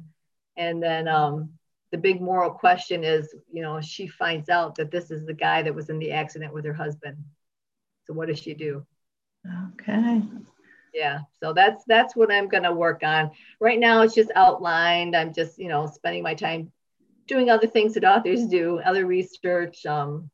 And 0.57 0.81
then 0.81 1.07
um, 1.07 1.51
the 1.91 1.97
big 1.97 2.21
moral 2.21 2.51
question 2.51 3.03
is, 3.03 3.33
you 3.51 3.61
know, 3.61 3.81
she 3.81 4.07
finds 4.07 4.49
out 4.49 4.75
that 4.75 4.91
this 4.91 5.11
is 5.11 5.25
the 5.25 5.33
guy 5.33 5.61
that 5.61 5.75
was 5.75 5.89
in 5.89 5.99
the 5.99 6.11
accident 6.11 6.53
with 6.53 6.65
her 6.65 6.73
husband. 6.73 7.17
So 8.05 8.13
what 8.13 8.27
does 8.27 8.39
she 8.39 8.53
do? 8.53 8.85
Okay. 9.73 10.21
Yeah. 10.93 11.19
So 11.41 11.53
that's 11.53 11.83
that's 11.85 12.15
what 12.15 12.31
I'm 12.31 12.49
going 12.49 12.63
to 12.63 12.73
work 12.73 13.03
on. 13.03 13.31
Right 13.59 13.79
now 13.79 14.01
it's 14.01 14.13
just 14.13 14.31
outlined. 14.35 15.15
I'm 15.15 15.33
just, 15.33 15.57
you 15.57 15.69
know, 15.69 15.87
spending 15.87 16.23
my 16.23 16.33
time 16.33 16.71
doing 17.27 17.49
other 17.49 17.67
things 17.67 17.93
that 17.93 18.03
authors 18.03 18.45
do, 18.45 18.79
other 18.79 19.05
research, 19.05 19.85
um, 19.85 20.29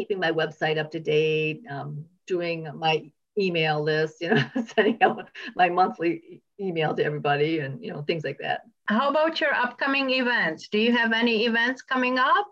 keeping 0.00 0.18
my 0.18 0.32
website 0.32 0.78
up 0.78 0.90
to 0.90 0.98
date, 0.98 1.62
um, 1.68 2.06
doing 2.26 2.66
my 2.74 3.10
email 3.38 3.82
list, 3.82 4.22
you 4.22 4.30
know, 4.30 4.42
sending 4.74 4.96
out 5.02 5.28
my 5.54 5.68
monthly 5.68 6.40
email 6.58 6.94
to 6.94 7.04
everybody 7.04 7.58
and, 7.58 7.84
you 7.84 7.92
know, 7.92 8.00
things 8.00 8.24
like 8.24 8.38
that. 8.38 8.62
How 8.86 9.10
about 9.10 9.42
your 9.42 9.52
upcoming 9.52 10.08
events? 10.08 10.68
Do 10.68 10.78
you 10.78 10.96
have 10.96 11.12
any 11.12 11.44
events 11.44 11.82
coming 11.82 12.18
up? 12.18 12.46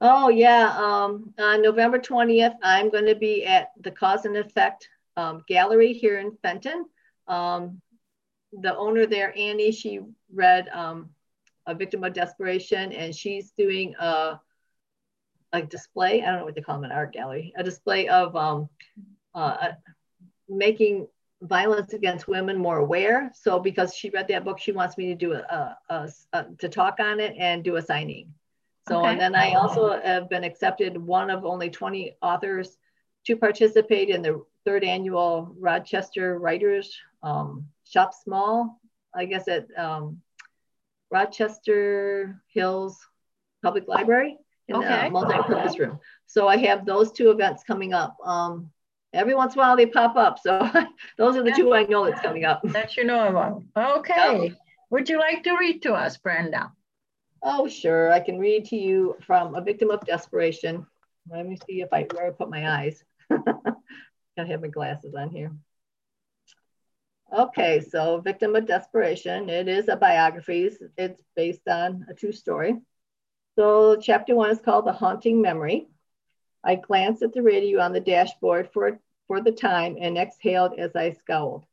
Oh 0.00 0.30
yeah, 0.30 0.74
um, 0.76 1.32
on 1.38 1.62
November 1.62 2.00
20th, 2.00 2.56
I'm 2.60 2.90
going 2.90 3.06
to 3.06 3.14
be 3.14 3.46
at 3.46 3.68
the 3.80 3.92
Cause 3.92 4.24
and 4.24 4.36
Effect 4.36 4.88
um, 5.16 5.44
Gallery 5.46 5.92
here 5.92 6.18
in 6.18 6.36
Fenton. 6.42 6.86
Um, 7.28 7.80
the 8.52 8.76
owner 8.76 9.06
there, 9.06 9.32
Annie, 9.38 9.70
she 9.70 10.00
read 10.32 10.68
um, 10.70 11.10
A 11.66 11.74
Victim 11.74 12.02
of 12.02 12.14
Desperation 12.14 12.92
and 12.92 13.14
she's 13.14 13.52
doing 13.56 13.94
a, 14.00 14.40
a 15.54 15.62
display, 15.62 16.20
I 16.22 16.26
don't 16.26 16.40
know 16.40 16.44
what 16.44 16.56
they 16.56 16.60
call 16.60 16.74
them, 16.74 16.84
an 16.84 16.92
art 16.92 17.12
gallery, 17.12 17.52
a 17.56 17.62
display 17.62 18.08
of 18.08 18.34
um, 18.34 18.68
uh, 19.34 19.68
making 20.48 21.06
violence 21.42 21.92
against 21.92 22.26
women 22.26 22.58
more 22.58 22.78
aware. 22.78 23.30
So 23.34 23.60
because 23.60 23.94
she 23.94 24.10
read 24.10 24.26
that 24.28 24.44
book, 24.44 24.58
she 24.58 24.72
wants 24.72 24.98
me 24.98 25.06
to 25.06 25.14
do 25.14 25.32
a, 25.34 25.38
a, 25.38 25.78
a, 25.88 26.10
a 26.32 26.46
to 26.58 26.68
talk 26.68 26.98
on 26.98 27.20
it 27.20 27.36
and 27.38 27.62
do 27.62 27.76
a 27.76 27.82
signing. 27.82 28.34
So 28.88 29.00
okay. 29.00 29.12
and 29.12 29.20
then 29.20 29.34
I 29.34 29.54
also 29.54 29.98
have 30.00 30.28
been 30.28 30.44
accepted 30.44 30.98
one 30.98 31.30
of 31.30 31.44
only 31.44 31.70
20 31.70 32.16
authors 32.20 32.76
to 33.26 33.36
participate 33.36 34.10
in 34.10 34.22
the 34.22 34.44
third 34.66 34.84
annual 34.84 35.54
Rochester 35.58 36.38
Writers 36.38 36.94
um, 37.22 37.66
Shop 37.88 38.12
Small, 38.12 38.80
I 39.14 39.24
guess 39.24 39.46
at 39.48 39.66
um, 39.78 40.20
Rochester 41.10 42.42
Hills 42.48 42.98
Public 43.62 43.88
Library 43.88 44.36
in 44.68 44.76
okay. 44.76 45.04
the 45.04 45.10
multi-purpose 45.10 45.78
room. 45.78 45.98
So 46.26 46.48
I 46.48 46.56
have 46.58 46.86
those 46.86 47.12
two 47.12 47.30
events 47.30 47.62
coming 47.64 47.92
up. 47.92 48.16
Um, 48.24 48.70
every 49.12 49.34
once 49.34 49.54
in 49.54 49.60
a 49.60 49.62
while 49.62 49.76
they 49.76 49.86
pop 49.86 50.16
up. 50.16 50.38
So 50.38 50.70
those 51.18 51.36
are 51.36 51.42
the 51.42 51.50
yeah. 51.50 51.56
two 51.56 51.74
I 51.74 51.84
know 51.84 52.04
that's 52.06 52.20
coming 52.20 52.44
up. 52.44 52.62
That 52.64 52.96
you 52.96 53.04
know 53.04 53.28
about. 53.28 53.62
Okay. 53.98 54.54
Would 54.90 55.08
you 55.08 55.18
like 55.18 55.42
to 55.44 55.56
read 55.56 55.82
to 55.82 55.94
us, 55.94 56.16
Brenda? 56.16 56.72
Oh, 57.42 57.68
sure. 57.68 58.12
I 58.12 58.20
can 58.20 58.38
read 58.38 58.66
to 58.66 58.76
you 58.76 59.16
from 59.26 59.54
A 59.54 59.60
Victim 59.60 59.90
of 59.90 60.00
Desperation. 60.06 60.86
Let 61.30 61.46
me 61.46 61.58
see 61.66 61.80
if 61.80 61.92
I 61.92 62.06
where 62.12 62.28
I 62.28 62.30
put 62.30 62.50
my 62.50 62.70
eyes. 62.70 63.02
Gotta 63.30 64.48
have 64.48 64.62
my 64.62 64.68
glasses 64.68 65.14
on 65.14 65.30
here. 65.30 65.52
Okay, 67.36 67.80
so 67.80 68.20
Victim 68.20 68.54
of 68.54 68.66
Desperation. 68.66 69.48
It 69.48 69.68
is 69.68 69.88
a 69.88 69.96
biography. 69.96 70.70
It's 70.96 71.22
based 71.34 71.66
on 71.68 72.06
a 72.08 72.14
true 72.14 72.32
story. 72.32 72.76
So 73.56 73.94
chapter 73.96 74.34
one 74.34 74.50
is 74.50 74.60
called 74.60 74.84
The 74.84 74.92
Haunting 74.92 75.40
Memory. 75.40 75.86
I 76.64 76.74
glanced 76.74 77.22
at 77.22 77.32
the 77.32 77.42
radio 77.42 77.80
on 77.80 77.92
the 77.92 78.00
dashboard 78.00 78.70
for, 78.72 78.98
for 79.28 79.40
the 79.40 79.52
time 79.52 79.96
and 80.00 80.18
exhaled 80.18 80.78
as 80.78 80.96
I 80.96 81.12
scowled. 81.12 81.64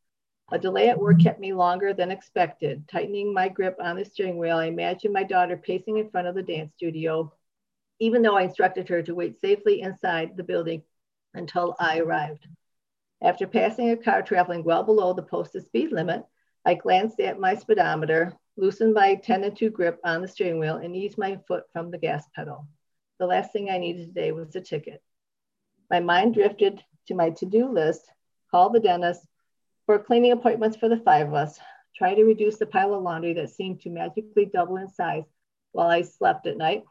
A 0.51 0.59
delay 0.59 0.89
at 0.89 0.99
work 0.99 1.19
kept 1.19 1.39
me 1.39 1.53
longer 1.53 1.93
than 1.93 2.11
expected. 2.11 2.87
Tightening 2.87 3.33
my 3.33 3.49
grip 3.49 3.77
on 3.81 3.95
the 3.95 4.05
steering 4.05 4.37
wheel, 4.37 4.57
I 4.57 4.65
imagined 4.65 5.13
my 5.13 5.23
daughter 5.23 5.57
pacing 5.57 5.97
in 5.97 6.11
front 6.11 6.27
of 6.27 6.35
the 6.35 6.43
dance 6.43 6.71
studio, 6.75 7.33
even 7.99 8.21
though 8.21 8.37
I 8.37 8.43
instructed 8.43 8.87
her 8.89 9.01
to 9.01 9.15
wait 9.15 9.39
safely 9.39 9.81
inside 9.81 10.37
the 10.37 10.43
building 10.43 10.83
until 11.33 11.75
I 11.79 11.99
arrived. 11.99 12.45
After 13.23 13.47
passing 13.47 13.89
a 13.89 13.97
car 13.97 14.21
traveling 14.21 14.63
well 14.63 14.83
below 14.83 15.13
the 15.13 15.23
posted 15.23 15.65
speed 15.65 15.91
limit, 15.91 16.25
I 16.63 16.75
glanced 16.75 17.19
at 17.19 17.39
my 17.39 17.55
speedometer, 17.55 18.37
loosened 18.57 18.93
my 18.93 19.15
10 19.15 19.43
and 19.43 19.55
2 19.55 19.69
grip 19.69 19.99
on 20.03 20.21
the 20.21 20.27
steering 20.27 20.59
wheel, 20.59 20.77
and 20.77 20.95
ease 20.95 21.17
my 21.17 21.37
foot 21.47 21.63
from 21.73 21.91
the 21.91 21.97
gas 21.97 22.25
pedal. 22.35 22.67
The 23.19 23.25
last 23.25 23.53
thing 23.53 23.69
I 23.69 23.77
needed 23.77 24.07
today 24.07 24.31
was 24.31 24.55
a 24.55 24.61
ticket. 24.61 25.01
My 25.89 25.99
mind 25.99 26.33
drifted 26.33 26.83
to 27.07 27.15
my 27.15 27.31
to 27.31 27.45
do 27.45 27.69
list, 27.69 28.01
call 28.49 28.69
the 28.69 28.79
dentist, 28.79 29.25
for 29.85 29.99
cleaning 29.99 30.31
appointments 30.31 30.77
for 30.77 30.89
the 30.89 30.97
five 30.97 31.27
of 31.27 31.33
us, 31.33 31.59
try 31.95 32.13
to 32.13 32.23
reduce 32.23 32.57
the 32.57 32.65
pile 32.65 32.93
of 32.93 33.03
laundry 33.03 33.33
that 33.33 33.49
seemed 33.49 33.81
to 33.81 33.89
magically 33.89 34.45
double 34.45 34.77
in 34.77 34.87
size 34.89 35.25
while 35.71 35.87
I 35.87 36.01
slept 36.01 36.47
at 36.47 36.57
night, 36.57 36.83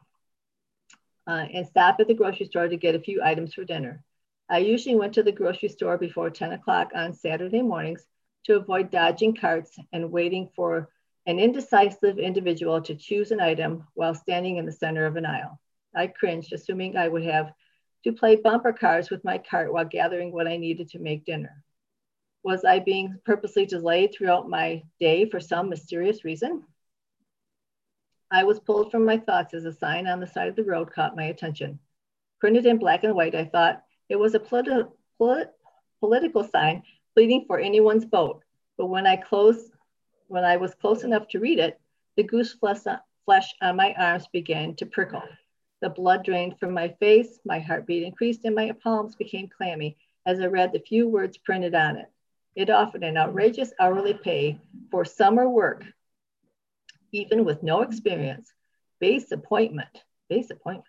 uh, 1.27 1.45
and 1.53 1.67
stop 1.67 1.99
at 1.99 2.07
the 2.07 2.13
grocery 2.13 2.45
store 2.45 2.67
to 2.67 2.77
get 2.77 2.95
a 2.95 2.99
few 2.99 3.23
items 3.23 3.53
for 3.53 3.63
dinner. 3.63 4.03
I 4.49 4.59
usually 4.59 4.95
went 4.95 5.13
to 5.13 5.23
the 5.23 5.31
grocery 5.31 5.69
store 5.69 5.97
before 5.97 6.29
10 6.29 6.51
o'clock 6.51 6.91
on 6.93 7.13
Saturday 7.13 7.61
mornings 7.61 8.05
to 8.45 8.57
avoid 8.57 8.91
dodging 8.91 9.35
carts 9.35 9.77
and 9.93 10.11
waiting 10.11 10.49
for 10.55 10.89
an 11.25 11.39
indecisive 11.39 12.17
individual 12.17 12.81
to 12.81 12.95
choose 12.95 13.31
an 13.31 13.39
item 13.39 13.87
while 13.93 14.15
standing 14.15 14.57
in 14.57 14.65
the 14.65 14.71
center 14.71 15.05
of 15.05 15.15
an 15.15 15.25
aisle. 15.25 15.59
I 15.95 16.07
cringed, 16.07 16.53
assuming 16.53 16.97
I 16.97 17.07
would 17.07 17.23
have 17.23 17.53
to 18.03 18.13
play 18.13 18.35
bumper 18.35 18.73
cars 18.73 19.09
with 19.09 19.23
my 19.23 19.37
cart 19.37 19.71
while 19.71 19.85
gathering 19.85 20.31
what 20.31 20.47
I 20.47 20.57
needed 20.57 20.89
to 20.89 20.99
make 20.99 21.25
dinner. 21.25 21.63
Was 22.43 22.65
I 22.65 22.79
being 22.79 23.19
purposely 23.23 23.65
delayed 23.67 24.13
throughout 24.13 24.49
my 24.49 24.83
day 24.99 25.29
for 25.29 25.39
some 25.39 25.69
mysterious 25.69 26.25
reason? 26.25 26.63
I 28.31 28.45
was 28.45 28.59
pulled 28.59 28.89
from 28.89 29.05
my 29.05 29.17
thoughts 29.17 29.53
as 29.53 29.65
a 29.65 29.73
sign 29.73 30.07
on 30.07 30.19
the 30.19 30.27
side 30.27 30.47
of 30.47 30.55
the 30.55 30.63
road 30.63 30.91
caught 30.91 31.15
my 31.15 31.25
attention. 31.25 31.79
Printed 32.39 32.65
in 32.65 32.77
black 32.77 33.03
and 33.03 33.13
white, 33.13 33.35
I 33.35 33.45
thought 33.45 33.83
it 34.09 34.15
was 34.15 34.33
a 34.33 34.39
politi- 34.39 34.89
polit- 35.19 35.53
political 35.99 36.43
sign 36.43 36.81
pleading 37.13 37.45
for 37.45 37.59
anyone's 37.59 38.05
vote. 38.05 38.41
But 38.77 38.87
when 38.87 39.05
I 39.05 39.17
closed, 39.17 39.70
when 40.31 40.45
I 40.45 40.55
was 40.55 40.73
close 40.73 41.03
enough 41.03 41.27
to 41.29 41.39
read 41.39 41.59
it, 41.59 41.77
the 42.15 42.23
goose 42.23 42.55
uh, 42.63 42.95
flesh 43.25 43.53
on 43.61 43.75
my 43.75 43.93
arms 43.97 44.27
began 44.31 44.73
to 44.75 44.85
prickle. 44.85 45.23
The 45.81 45.89
blood 45.89 46.23
drained 46.23 46.57
from 46.57 46.73
my 46.73 46.87
face, 47.01 47.39
my 47.43 47.59
heartbeat 47.59 48.03
increased, 48.03 48.45
and 48.45 48.55
my 48.55 48.71
palms 48.81 49.17
became 49.17 49.49
clammy 49.49 49.97
as 50.25 50.39
I 50.39 50.45
read 50.45 50.71
the 50.71 50.79
few 50.79 51.09
words 51.09 51.37
printed 51.37 51.75
on 51.75 51.97
it. 51.97 52.09
It 52.55 52.69
offered 52.69 53.03
an 53.03 53.17
outrageous 53.17 53.73
hourly 53.77 54.13
pay 54.13 54.57
for 54.89 55.03
summer 55.03 55.49
work, 55.49 55.83
even 57.11 57.43
with 57.43 57.61
no 57.61 57.81
experience. 57.81 58.53
Base 59.01 59.33
appointment, 59.33 60.03
base 60.29 60.49
appointment. 60.49 60.87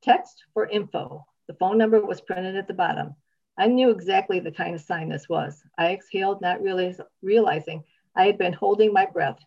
Text 0.00 0.44
for 0.54 0.66
info. 0.66 1.26
The 1.46 1.54
phone 1.54 1.76
number 1.76 2.00
was 2.00 2.22
printed 2.22 2.56
at 2.56 2.68
the 2.68 2.74
bottom. 2.74 3.16
I 3.58 3.66
knew 3.66 3.90
exactly 3.90 4.40
the 4.40 4.50
kind 4.50 4.74
of 4.74 4.80
sign 4.80 5.10
this 5.10 5.28
was. 5.28 5.62
I 5.76 5.92
exhaled, 5.92 6.40
not 6.40 6.62
realize, 6.62 7.00
realizing 7.20 7.84
I 8.16 8.26
had 8.26 8.38
been 8.38 8.54
holding 8.54 8.92
my 8.92 9.06
breath 9.06 9.38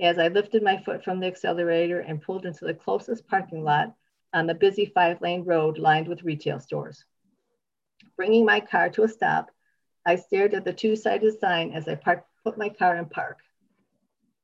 as 0.00 0.18
I 0.18 0.28
lifted 0.28 0.62
my 0.62 0.82
foot 0.82 1.04
from 1.04 1.20
the 1.20 1.26
accelerator 1.26 2.00
and 2.00 2.22
pulled 2.22 2.46
into 2.46 2.64
the 2.64 2.74
closest 2.74 3.26
parking 3.26 3.64
lot 3.64 3.94
on 4.32 4.46
the 4.46 4.54
busy 4.54 4.86
five 4.86 5.20
lane 5.20 5.44
road 5.44 5.78
lined 5.78 6.08
with 6.08 6.22
retail 6.22 6.60
stores. 6.60 7.04
Bringing 8.16 8.44
my 8.44 8.60
car 8.60 8.88
to 8.90 9.02
a 9.02 9.08
stop, 9.08 9.50
I 10.06 10.16
stared 10.16 10.54
at 10.54 10.64
the 10.64 10.72
two-sided 10.72 11.38
sign 11.40 11.72
as 11.72 11.88
I 11.88 11.94
put 11.96 12.58
my 12.58 12.68
car 12.68 12.96
in 12.96 13.06
park. 13.06 13.38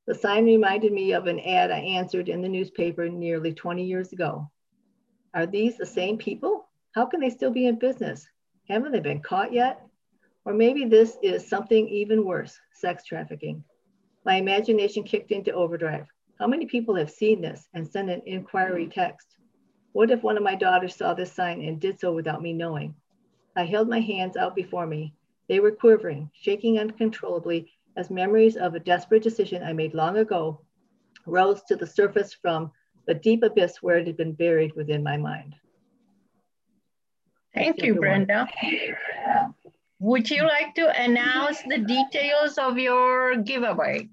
The 0.06 0.14
sign 0.14 0.44
reminded 0.44 0.92
me 0.92 1.12
of 1.12 1.26
an 1.26 1.38
ad 1.40 1.70
I 1.70 1.78
answered 1.78 2.28
in 2.28 2.42
the 2.42 2.48
newspaper 2.48 3.08
nearly 3.08 3.52
20 3.52 3.84
years 3.84 4.12
ago. 4.12 4.50
Are 5.34 5.46
these 5.46 5.76
the 5.76 5.86
same 5.86 6.18
people? 6.18 6.68
How 6.94 7.06
can 7.06 7.20
they 7.20 7.30
still 7.30 7.52
be 7.52 7.66
in 7.66 7.78
business? 7.78 8.26
Haven't 8.68 8.92
they 8.92 9.00
been 9.00 9.22
caught 9.22 9.52
yet? 9.52 9.86
Or 10.50 10.52
maybe 10.52 10.84
this 10.84 11.16
is 11.22 11.46
something 11.46 11.88
even 11.88 12.24
worse, 12.24 12.58
sex 12.72 13.04
trafficking. 13.04 13.62
My 14.24 14.34
imagination 14.34 15.04
kicked 15.04 15.30
into 15.30 15.52
overdrive. 15.52 16.08
How 16.40 16.48
many 16.48 16.66
people 16.66 16.96
have 16.96 17.08
seen 17.08 17.40
this 17.40 17.68
and 17.72 17.86
sent 17.86 18.10
an 18.10 18.20
inquiry 18.26 18.86
hmm. 18.86 18.90
text? 18.90 19.36
What 19.92 20.10
if 20.10 20.24
one 20.24 20.36
of 20.36 20.42
my 20.42 20.56
daughters 20.56 20.96
saw 20.96 21.14
this 21.14 21.32
sign 21.32 21.62
and 21.62 21.78
did 21.80 22.00
so 22.00 22.12
without 22.12 22.42
me 22.42 22.52
knowing? 22.52 22.96
I 23.54 23.62
held 23.62 23.88
my 23.88 24.00
hands 24.00 24.36
out 24.36 24.56
before 24.56 24.88
me, 24.88 25.14
they 25.46 25.60
were 25.60 25.70
quivering, 25.70 26.28
shaking 26.34 26.80
uncontrollably 26.80 27.70
as 27.96 28.10
memories 28.10 28.56
of 28.56 28.74
a 28.74 28.80
desperate 28.80 29.22
decision 29.22 29.62
I 29.62 29.72
made 29.72 29.94
long 29.94 30.16
ago 30.16 30.62
rose 31.26 31.62
to 31.68 31.76
the 31.76 31.86
surface 31.86 32.34
from 32.34 32.72
the 33.06 33.14
deep 33.14 33.44
abyss 33.44 33.80
where 33.82 33.98
it 33.98 34.08
had 34.08 34.16
been 34.16 34.32
buried 34.32 34.74
within 34.74 35.04
my 35.04 35.16
mind. 35.16 35.54
Thank 37.54 37.82
you, 37.82 37.94
Brenda. 37.94 38.48
Would 40.00 40.30
you 40.30 40.44
like 40.44 40.74
to 40.76 41.02
announce 41.02 41.62
the 41.62 41.78
details 41.78 42.56
of 42.56 42.78
your 42.78 43.36
giveaway? 43.36 44.08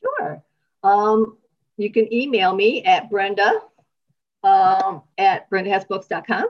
Sure. 0.00 0.42
Um, 0.82 1.36
you 1.76 1.90
can 1.90 2.12
email 2.12 2.54
me 2.54 2.84
at 2.84 3.10
brenda 3.10 3.60
um, 4.44 5.02
at 5.18 5.50
brendahasbooks.com. 5.50 6.46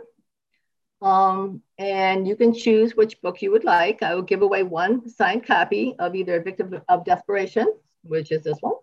Um, 1.00 1.62
and 1.78 2.26
you 2.26 2.36
can 2.36 2.54
choose 2.54 2.94
which 2.94 3.20
book 3.22 3.40
you 3.40 3.50
would 3.52 3.64
like. 3.64 4.02
I 4.02 4.14
will 4.14 4.22
give 4.22 4.42
away 4.42 4.62
one 4.62 5.08
signed 5.08 5.46
copy 5.46 5.94
of 5.98 6.14
either 6.14 6.42
Victim 6.42 6.80
of 6.88 7.04
Desperation, 7.04 7.72
which 8.02 8.32
is 8.32 8.42
this 8.42 8.58
one, 8.60 8.74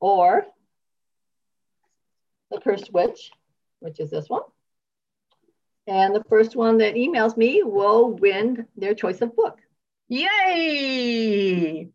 or 0.00 0.46
The 2.50 2.60
Cursed 2.60 2.92
Witch, 2.92 3.32
which 3.80 4.00
is 4.00 4.10
this 4.10 4.28
one. 4.28 4.42
And 5.86 6.14
the 6.14 6.24
first 6.28 6.56
one 6.56 6.78
that 6.78 6.94
emails 6.94 7.36
me 7.36 7.62
will 7.62 8.10
win 8.10 8.66
their 8.76 8.94
choice 8.94 9.20
of 9.20 9.36
book. 9.36 9.58
Yay! 10.08 11.88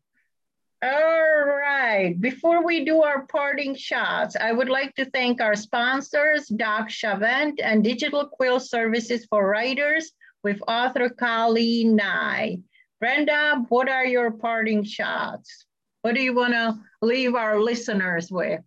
All 0.84 1.46
right. 1.46 2.16
Before 2.20 2.66
we 2.66 2.86
do 2.86 3.04
our 3.04 3.28
parting 3.28 3.76
shots, 3.76 4.36
I 4.36 4.52
would 4.52 4.70
like 4.70 4.96
to 4.96 5.06
thank 5.06 5.40
our 5.40 5.56
sponsors, 5.56 6.48
Doc 6.48 6.90
Chavent 6.90 7.60
and 7.64 7.84
Digital 7.84 8.26
Quill 8.26 8.60
Services 8.60 9.26
for 9.30 9.48
Writers 9.48 10.12
with 10.44 10.60
author 10.68 11.10
Kali 11.10 11.84
Nye. 11.84 12.60
Brenda, 13.00 13.66
what 13.70 13.90
are 13.90 14.06
your 14.06 14.32
parting 14.32 14.84
shots? 14.84 15.66
What 16.02 16.16
do 16.16 16.22
you 16.22 16.34
want 16.34 16.54
to 16.54 16.80
leave 17.02 17.36
our 17.36 17.60
listeners 17.60 18.32
with? 18.32 18.62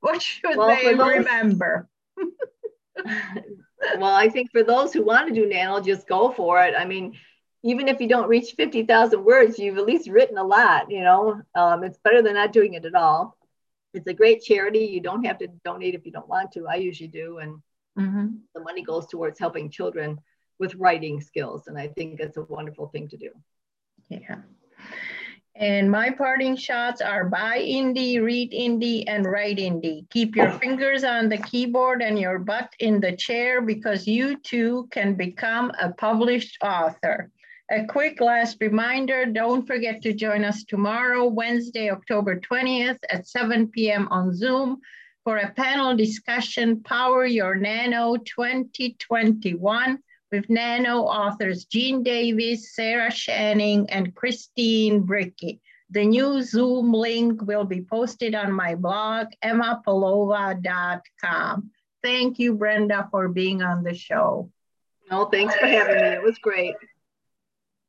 What 0.00 0.20
should 0.20 0.56
well, 0.56 0.68
they 0.68 0.94
remember? 0.94 1.88
well, 3.98 4.14
I 4.14 4.28
think 4.28 4.50
for 4.50 4.62
those 4.62 4.92
who 4.92 5.04
want 5.04 5.28
to 5.28 5.34
do 5.34 5.46
nano, 5.46 5.80
just 5.80 6.08
go 6.08 6.30
for 6.30 6.62
it. 6.62 6.74
I 6.76 6.84
mean, 6.84 7.16
even 7.62 7.88
if 7.88 8.00
you 8.00 8.08
don't 8.08 8.28
reach 8.28 8.52
50,000 8.52 9.24
words, 9.24 9.58
you've 9.58 9.78
at 9.78 9.86
least 9.86 10.08
written 10.08 10.38
a 10.38 10.44
lot, 10.44 10.90
you 10.90 11.02
know, 11.02 11.42
um, 11.54 11.82
it's 11.82 11.98
better 11.98 12.22
than 12.22 12.34
not 12.34 12.52
doing 12.52 12.74
it 12.74 12.84
at 12.84 12.94
all. 12.94 13.36
It's 13.94 14.06
a 14.06 14.14
great 14.14 14.42
charity. 14.42 14.80
You 14.80 15.00
don't 15.00 15.24
have 15.24 15.38
to 15.38 15.48
donate 15.64 15.94
if 15.94 16.06
you 16.06 16.12
don't 16.12 16.28
want 16.28 16.52
to. 16.52 16.66
I 16.68 16.76
usually 16.76 17.08
do. 17.08 17.38
And 17.38 17.60
mm-hmm. 17.98 18.26
the 18.54 18.60
money 18.60 18.82
goes 18.82 19.06
towards 19.06 19.38
helping 19.38 19.70
children 19.70 20.20
with 20.58 20.74
writing 20.74 21.20
skills. 21.20 21.66
And 21.66 21.78
I 21.78 21.88
think 21.88 22.20
it's 22.20 22.36
a 22.36 22.42
wonderful 22.42 22.88
thing 22.88 23.08
to 23.08 23.16
do. 23.16 23.30
Yeah. 24.08 24.36
And 25.58 25.90
my 25.90 26.10
parting 26.10 26.54
shots 26.54 27.00
are 27.00 27.24
buy 27.24 27.58
indie, 27.58 28.22
read 28.22 28.52
indie, 28.52 29.02
and 29.08 29.26
write 29.26 29.56
indie. 29.56 30.08
Keep 30.10 30.36
your 30.36 30.52
fingers 30.52 31.02
on 31.02 31.28
the 31.28 31.38
keyboard 31.38 32.00
and 32.00 32.16
your 32.16 32.38
butt 32.38 32.72
in 32.78 33.00
the 33.00 33.16
chair 33.16 33.60
because 33.60 34.06
you 34.06 34.38
too 34.38 34.86
can 34.92 35.14
become 35.14 35.72
a 35.80 35.92
published 35.92 36.58
author. 36.62 37.32
A 37.72 37.84
quick 37.86 38.20
last 38.20 38.58
reminder, 38.60 39.26
don't 39.26 39.66
forget 39.66 40.00
to 40.02 40.12
join 40.12 40.44
us 40.44 40.62
tomorrow, 40.62 41.26
Wednesday, 41.26 41.90
October 41.90 42.38
20th 42.38 43.00
at 43.10 43.26
7 43.26 43.66
p.m. 43.66 44.06
on 44.12 44.32
Zoom 44.32 44.78
for 45.24 45.38
a 45.38 45.50
panel 45.50 45.96
discussion, 45.96 46.84
Power 46.84 47.26
Your 47.26 47.56
Nano 47.56 48.16
2021 48.16 49.98
with 50.30 50.48
Nano 50.48 51.02
authors 51.02 51.64
Jean 51.64 52.02
Davis, 52.02 52.74
Sarah 52.74 53.10
Shanning, 53.10 53.90
and 53.90 54.14
Christine 54.14 55.00
Bricky. 55.00 55.60
The 55.90 56.04
new 56.04 56.42
Zoom 56.42 56.92
link 56.92 57.42
will 57.42 57.64
be 57.64 57.82
posted 57.82 58.34
on 58.34 58.52
my 58.52 58.74
blog, 58.74 59.28
emmapalova.com. 59.42 61.70
Thank 62.02 62.38
you, 62.38 62.54
Brenda, 62.54 63.08
for 63.10 63.28
being 63.28 63.62
on 63.62 63.82
the 63.82 63.94
show. 63.94 64.50
No, 65.10 65.24
thanks 65.24 65.54
for 65.54 65.66
having 65.66 65.96
me. 65.96 66.08
It 66.08 66.22
was 66.22 66.36
great. 66.38 66.74